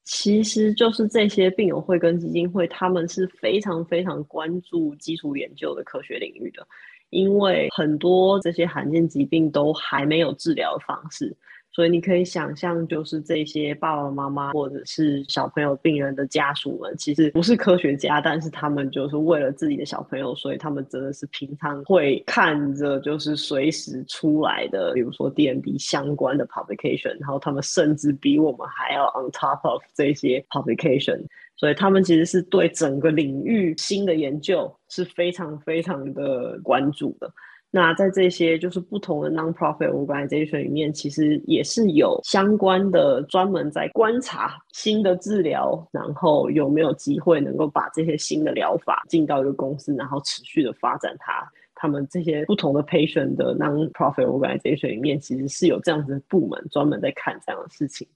[0.05, 6.67] 其实就是这些病友会跟基金会，他们是非常非常关注基础研究的科学领域的，
[7.11, 11.37] 因为很多这些罕见疾病都还没有治疗的方式。
[11.73, 31.25] 所以你可以想象，就是这些爸爸妈妈或者是小朋友病人的家属们，其实不是科学家，但是他们就是为了自己的小朋友，所以他们真的是平常会看着就是随时出来的，比如说 DMD 相关的 publication，然后他们甚至比我们还要 on top of 这些 publication，
[31.57, 37.33] 所以他们其实是对整个领域新的研究是非常非常的关注的。
[37.75, 51.51] 那在这些就是不同的 non-profit organization 里面，其实也是有相关的专门在观察新的治疗，然后有没有机会能够把这些新的疗法进到一个公司，然后持续的发展它。
[51.75, 58.07] 他们这些不同的 patient 的 non-profit organization 里面，其实是有这样子的部门专门在看这样的事情。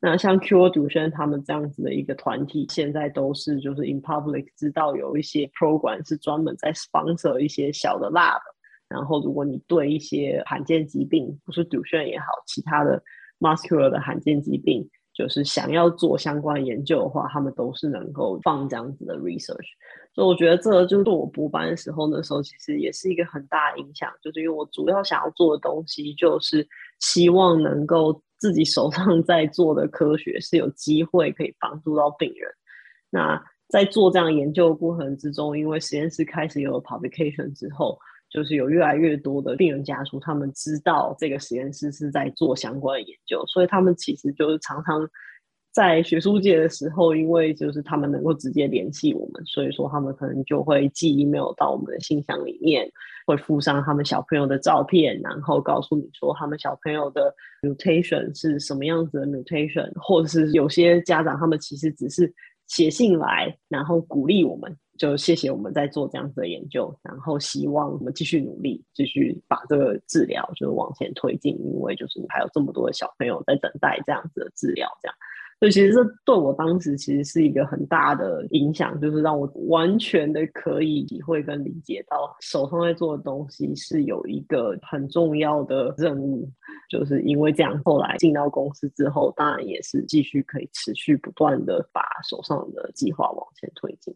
[0.00, 8.40] 那像 Cure Duchenne 他们这样子的一个团体，现在都是就是 in public 知道有一些 program 是专门在 sponsor 一些小的 lab。
[8.94, 13.02] 然后，如果你对一些罕见疾病，不是 d u c h e n 也好，其他的
[13.40, 19.66] muscular 的罕见疾病，就是想要做相关研究的话，他们都是能够放这样子的 research。
[20.14, 26.64] 所以我觉得这个就是我博班的时候，那时候其实也是一个很大的影响，就是因为我主要想要做的东西，就是
[27.00, 32.48] 希望能够自己手上在做的科学是有机会可以帮助到病人。
[33.10, 37.98] 那在做这样研究的过程之中，因为实验室开始有了 publication 之后。
[38.34, 45.08] 就是有越来越多的病人家属，他们知道这个实验室是在做相关的研究，所以他们其实就是常常
[45.72, 52.90] 在学术界的时候，因为就是他们能够直接联系我们，所以说他们可能就会寄 email 到我们的信箱里面，
[53.24, 57.32] 会附上他们小朋友的照片，然后告诉你说他们小朋友的
[57.62, 62.34] mutation 是什么样子的 mutation，或者是有些家长他们其实只是
[62.66, 64.76] 写信来，然后鼓励我们。
[64.96, 75.14] 就谢谢我们在做这样子的研究，然后希望我们继续努力，继续把这个治疗就是往前推进，因为就是还有这么多的小朋友在等待这样子的治疗，这样，
[75.58, 86.48] 所以其实这对我当时其实是一个很大的影响，就是让我完全的可以体会跟理解到手上在做的东西是有一个很重要的任务，
[86.88, 94.14] 就是因为这样，后来进到公司之后，当然也是继续可以持续不断的把手上的计划往前推进。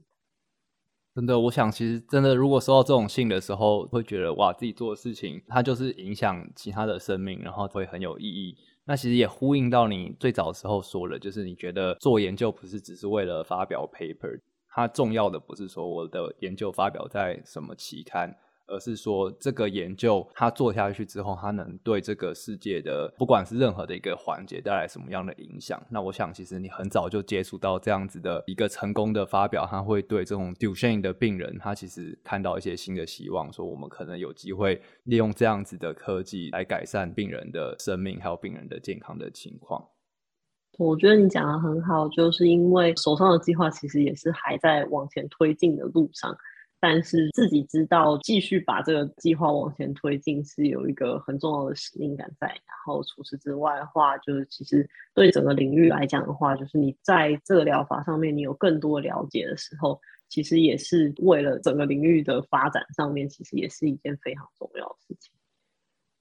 [1.19, 8.57] 真的，我想其实真的，如果收到这种信的时候，会觉得哇，自己做的事情它就是影响其他的生命，然后会很有意义。
[8.85, 18.33] 那其实也呼应到你最早时候说的，就是你觉得做研究不是只是为了发表 paper，它重要的不是说我的研究发表在什么期刊，
[18.69, 25.83] 而是说这个研究它做下去之后，它能对这个世界的不管是任何的一个环节带来什么样的影响。
[25.91, 39.89] 那我想，其实你很早就接触到这样子的一个成功的发表，它会对这种 Duchenne 的病人，他其实看到一些新的希望，说我们可能有机会利用这样子的科技来改善病人的生命，还有病人的健康的情况。
[40.79, 46.31] 我觉得你讲的很好，就是因为手上的计划其实也是还在往前推进的路上，
[46.81, 52.47] 但是自己知道继续把这个计划往前推进是有一个很重要的使命感在。
[52.47, 65.33] 然后除此之外的话，就是其实对整个领域来讲的话，就是你在这个疗法上面你有更多了解的时候，其实也是为了整个领域的发展上面，其实也是一件非常重要的事情。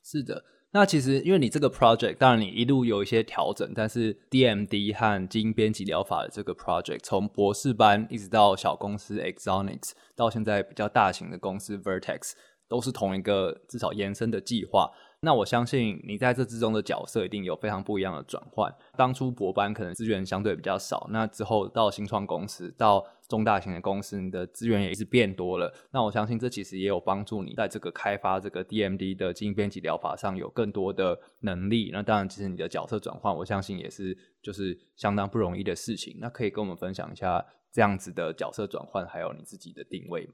[0.03, 0.43] 是的。
[0.71, 12.33] 那其实，因为你这个 project，当然你一路有一些调整，但是 DMD 和基因编辑疗法的这个 project，从博士班一直到小公司 Exonics，到现在比较大型的公司 Vertex，
[12.67, 14.91] 都是同一个至少延伸的计划。
[15.19, 18.71] 那我相信你在这之中的角色一定有非常不一样的转换。
[18.95, 25.73] 当初博班可能资源相对比较少，那之后到新创公司，到中大型的公司，你的资源也是变多了。
[25.91, 31.89] 那我相信这其实也有帮助你在这个开发这个 DMD 的基因编辑疗法上有更多的能力。
[31.91, 36.15] 那当然，其实你的角色转换，我相信也是就是相当不容易的事情。
[36.19, 40.33] 那可以跟我们分享一下这样子的角色转换，还有你自己的定位吗？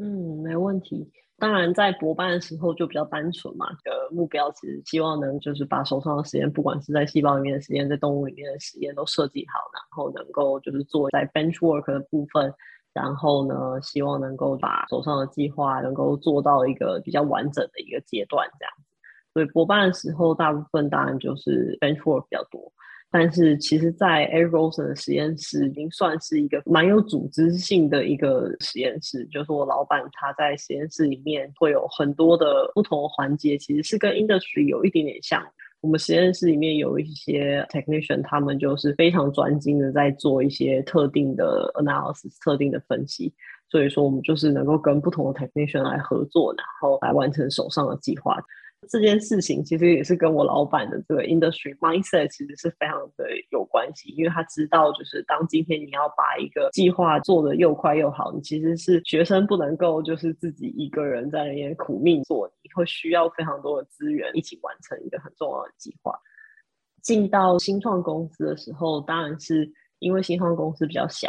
[0.00, 1.12] 嗯，没问题。
[1.38, 12.52] 当然，在博班的时候就比较单纯嘛，的目标其实希望能就是把手上的实验，不管是在细胞里面的实验，在动物里面的实验都设计好，然后能够就是做在 bench work 的部分，
[12.92, 18.84] 然后呢，希望能够把手上的计划能够做到一个比较完整的一个阶段这样子。
[19.32, 22.72] 所以博班的时候，大部分当然就是 bench work 比较多。
[23.10, 29.24] 但是其实，在 Eric Rosen 的实验室已经算是一个蛮有组织性的一个实验室。
[29.26, 35.42] 就是我老板他在实验室里面会有很多的不同的环节，其实是跟 industry 有一点点像。
[35.80, 43.32] 我们实验室里面有一些 technician，他们就是非常专精的在做一些特定的 analysis、特定的分析。
[43.70, 48.36] 所以说，我们就是能够跟不同的 technician 来合作，然后来完成手上的计划。
[48.88, 66.16] 这件事情其实也是跟我老板的这个 industry mindset 其实是非常的有关系，因为他知道，就是当今天你要把一个计划做得又快又好，你其实是学生不能够就是自己一个人在那边苦命做，你会需要非常多的资源一起完成一个很重要的计划。
[67.02, 71.28] 进到新创公司的时候，当然是因为新创公司比较小。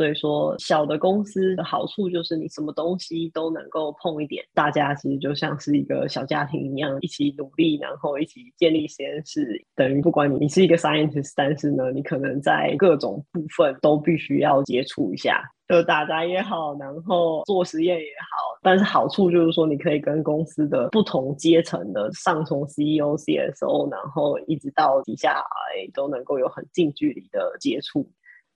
[0.00, 9.62] 所以说，小的公司的好处就是你什么东西都能够碰一点，大家其实就像是一个小家庭一样，一起努力，然后一起建立实验室。
[9.76, 18.58] 等于不管你你是一个 scientist，但是呢，你可能在各种部分都必须要接触一下，就打杂也好，然后做实验也好。
[18.62, 28.10] 但是好处就是说，你可以跟公司的不同阶层的，上从 CEO、CSO，然后一直到底下，哎，都能够有很近距离的接触。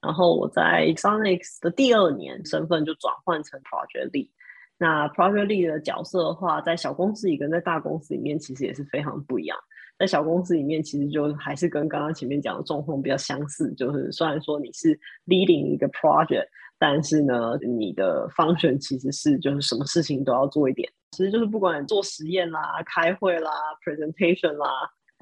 [0.04, 4.28] 然后我在 Exonix 的第二年，身份就转换成 Project Lead。
[4.76, 9.56] 那 Project Lead 的角色的话，在小公司里跟在大公司里面其实也是非常不一样。
[9.98, 16.46] 在小公司里面，其实就还是跟刚刚前面讲的状况比较相似，就是虽然说你是 leading 一个 project，
[16.78, 20.86] 但是呢，你的 function 其实是就是什么事情都要做一点。
[21.12, 23.50] 其实就是不管做实验啦、开会啦、
[23.84, 24.68] presentation 啦。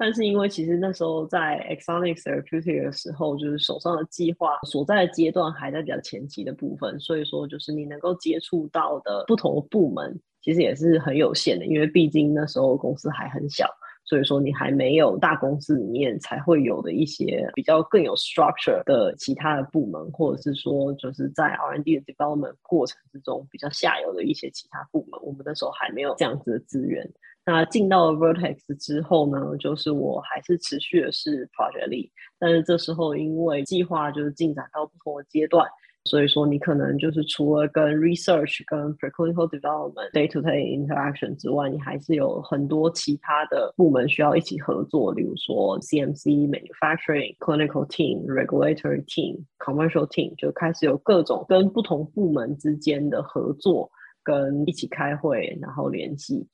[0.03, 13.65] 但是因为其实那时候在 Exonic Therapeutics 的时候，就是手上的计划所在的阶段还在比较前期的部分，所以说就是你能够接触到的不同的部门，其实也是很有限的，因为毕竟那时候公司还很小，
[14.03, 27.09] 所以说你还没有大公司里面才会有的一些比较更有 structure 的其他的部门，或者是说就是在 R&D 的 development 过程之中比较下游的一些其他部门，我们那时候还没有这样子的资源。
[27.45, 35.67] 那进到 Vertex 之后呢，就是我还是持续的是 Project Lead，但是这时候因为计划就是进展到不同的阶段，
[36.05, 53.91] 所以说你可能就是除了跟 Research、跟 Preclinical Development、Day-to-Day Interaction 之外，你还是有很多其他的部门需要一起合作，例如说 CMC、Manufacturing、Clinical Team、Regulatory Team、Commercial Team，就开始有各种跟不同部门之间的合作，
[54.23, 56.47] 跟一起开会，然后联系。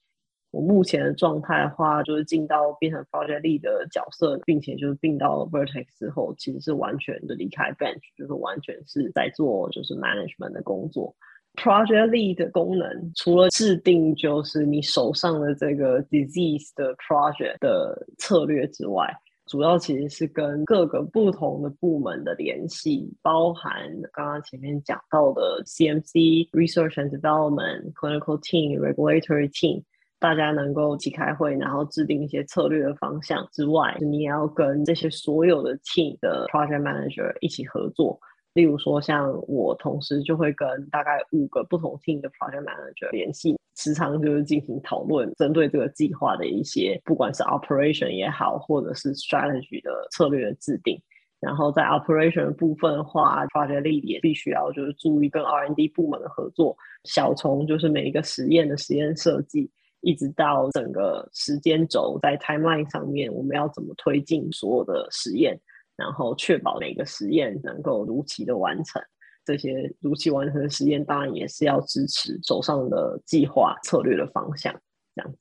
[0.52, 11.16] 我目前的状态的话，就是进到变成 project lead 的角色，并且就是并到 Vertex 之后，其实是完全的离开 bench，就是完全是在做就是 management 的工作。
[11.56, 19.12] project lead 的功能除了制定就是你手上的这个 disease 的 project 的策略之外，
[19.48, 23.74] 主要其实是跟各个不同的部门的联系，包含
[24.14, 29.84] 刚刚前面讲到的 CMC、Research and Development、Clinical Team、Regulatory Team，
[30.20, 38.20] 大家能够一起开会，然后制定一些策略的方向之外，你也要跟这些所有的 Team 的 Project Manager 一起合作。
[38.54, 51.00] 例如说，像我同时就会跟大概五个不同 team 的 project manager 联系，时常就是进行讨论，针对这个计划的一些，不管是 operation 也好，或者是 strategy 的策略的制定。
[51.40, 59.70] 然后在 operation 部分的话，project lead 也必须要就是注意跟 R&D 部门的合作，小从就是每一个实验的实验设计，
[60.02, 65.60] 一直到整个时间轴在 timeline 上面，我们要怎么推进所有的实验。
[65.96, 69.02] 然后确保每个实验能够如期的完成，
[69.44, 74.74] 这些如期完成的实验当然也是要支持手上的计划策略的方向，
[75.14, 75.38] 这样子。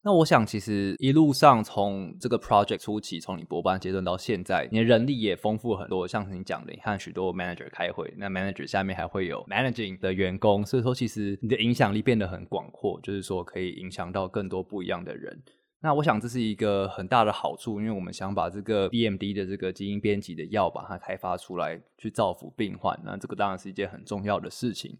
[0.00, 6.06] 那我想，其实一路上从这个 project 初期，从你博班阶段到现在，你的人力也丰富很多。
[6.06, 15.42] 像是你讲的，你和许多 manager 开会，那 manager 下面还会有 managing 的员工，所以说其实你的影响力变得很广阔，就是说可以影响到更多不一样的人。
[15.80, 22.98] 那我想这是一个很大的好处，因为我们想把这个 DMD 的这个基因编辑的药把它开发出来，去造福病患。
[23.04, 24.96] 那这个当然是一件很重要的事情。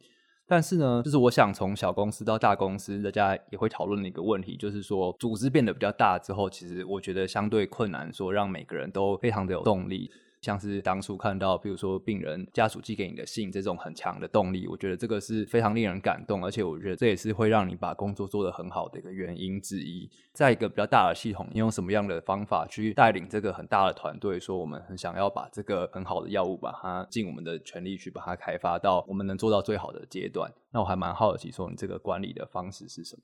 [0.49, 10.11] 但是呢，就是我想从小公司到大公司，大家也会讨论的一个问题，就是说组织变得比较大之后，其实我觉得相对困难，说让每个人都非常的有动力。
[10.41, 20.09] 像是当初看到，比如说病人家属寄给你的信，这种很强的动力，我觉得这个是非常令人感动，而且我觉得这也是会让你把工作做得很好的一个原因之一。
[20.32, 24.39] 在一个比较大的系统，你用什么样的方法去带领这个很大的团队？
[24.39, 30.49] 说我们很想要把这个很好的药物，把它尽我们的全力去把它开发到我们能做到最好的阶段。
[30.70, 33.22] 那我还蛮好奇，说你这个管理的方式是什么？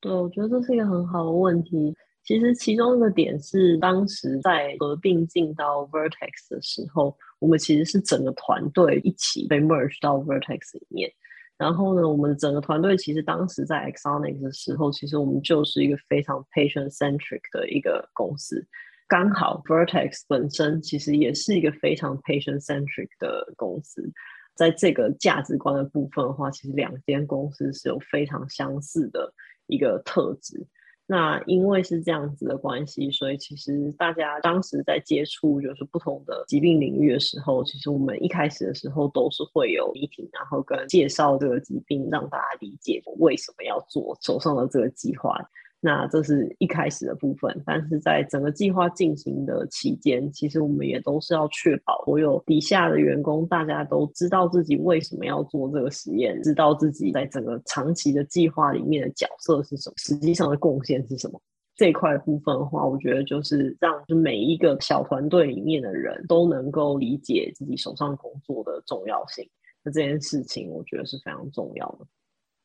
[0.00, 1.94] 对，我觉得这是一个很好的问题。
[2.22, 11.10] 其实其中一个点是，当时在合并进到 Vertex 的时候，我们其实是整个团队一起被 merge 到 Vertex 里面。
[11.56, 18.66] 然后呢，我们整个团队其实当时在 exonic 的时候，其实我们就是一个非常 patient centric 的一个公司。
[19.08, 24.10] 刚好 Vertex 本身其实也是一个非常 patient centric 的公司，
[24.54, 29.34] 在这个价值观的部分的话，其实两间公司是有非常相似的
[29.66, 30.66] 一个特质。
[31.12, 45.36] 那因为是这样子的关系，所以其实大家当时在接触就是不同的疾病领域的时候，其实我们一开始的时候都是会有 meeting，然后跟介绍这个疾病，让大家理解我为什么要做手上的这个计划。
[45.82, 61.40] 那这是一开始的部分，但是在整个计划进行的期间，其实我们也都是要确保所有底下的员工，大家都知道自己为什么要做这个实验，知道自己在整个长期的计划里面的角色是什么，实际上的贡献是什么。
[61.76, 69.48] 这一块部分的话，我觉得就是让就每一个小团队里面的人都能够理解自己手上工作的重要性。
[69.82, 72.04] 那这件事情，我觉得是非常重要的。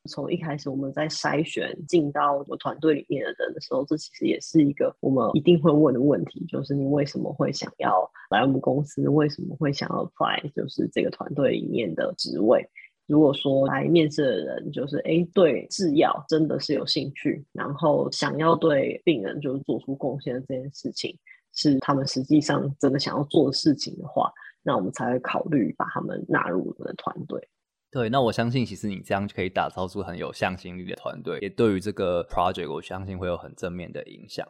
[0.07, 9.07] 从一开始我们在筛选进到我们团队里面的人的时候，这其实也是一个我们一定会问的问题，就是你为什么会想要来我们公司？
[9.09, 12.67] 为什么会想要 apply 就是这个团队里面的职位？
[13.07, 21.15] 如果说来面试的人就是哎对制药真的是有兴趣，然后想要对病人就是做出贡献的这件事情
[21.53, 24.31] 是他们实际上真的想要做的事情的话，
[24.63, 27.47] 那我们才会考虑把他们纳入我们的团队。
[27.95, 34.45] 对，那我相信其实你这样就可以打造出很有向心力的团队，也对于这个 project 我相信会有很正面的影响。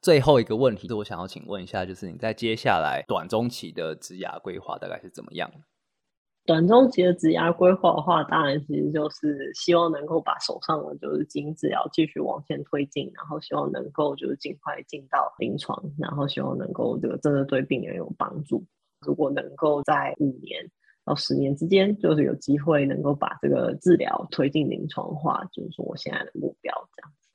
[0.00, 5.50] 最后一个问题是我想要请问一下，就是你在接下来短中期的职涯规划大概是怎么样？
[6.46, 18.64] 短中期的职涯规划的话，当然其实就是希望能够把手上的就是基因治疗继续往前推进，然后希望能够就是尽快进到临床，然后希望能够这个真的对病人有帮助。
[19.06, 20.66] 如果能够在五年。
[21.04, 27.28] 到十年之间，就是有机会能够把这个治疗推进临床化，就是说我现在的目标这样子。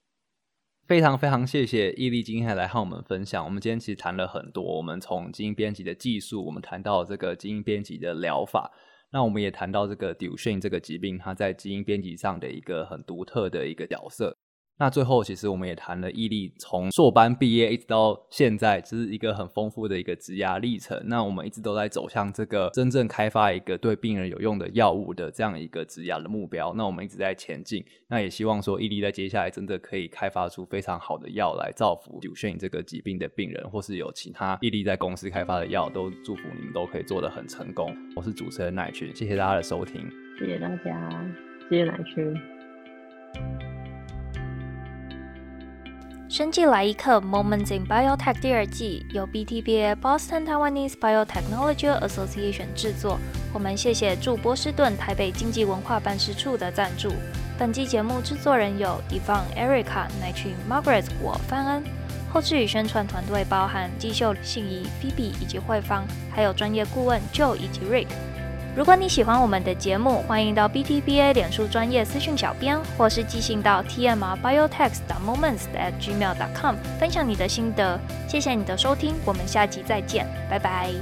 [0.87, 3.45] 非常非常谢谢伊俐今天来和我们分享。
[3.45, 8.71] 我们今天其实谈了很多，我们从基因编辑的技术，我们谈到这个基因编辑的疗法，
[9.11, 14.35] 那我们也谈到这个 d u c h e n 这个疾病，它在基因编辑上的一个很独特的一个角色。
[14.79, 20.97] 那最后，其实我们也谈了伊俐从硕班毕业一直到现在，这是一个很丰富的一个职涯历程。
[21.03, 26.73] 那我们一直都在走向这个真正开发一个对病人有用的药物的这样一个职涯的目标。
[26.77, 27.83] 那我们一直在前进。
[28.07, 37.93] 那也希望说伊俐在接下来真的可以开发出非常好的药来造福 Duchenne 这个疾病的病人，或是有其他伊俐在公司开发的药，都祝福你们都可以做得很成功。
[38.15, 40.09] 我是主持人奶群，谢谢大家的收听，
[40.39, 41.25] 谢谢大家，
[41.69, 42.58] 谢谢奶群。
[46.29, 53.17] 生技来一课 Moments in Biotech 第二季由 BTBA Boston Taiwanese Biotechnology Association 制作。
[53.51, 57.11] 我们谢谢驻波士顿台北经济文化办事处的赞助。
[57.57, 61.83] 本季节目制作人有 Devon、Erica、乃群、Margaret、我范恩。
[62.31, 68.05] 后制与宣传团队包含季秀、信仪、Phoebe 以及慧芳，还有专业顾问 Joe 以及 Rick。
[68.79, 77.99] 如果你喜欢我们的节目，欢迎到 BTBA 脸书专业私讯小编，或是寄信到 TMR Biotech 的 Moments at gmail.com 分享你的心得。
[78.25, 80.93] 谢谢你的收听，我们下集再见，拜拜。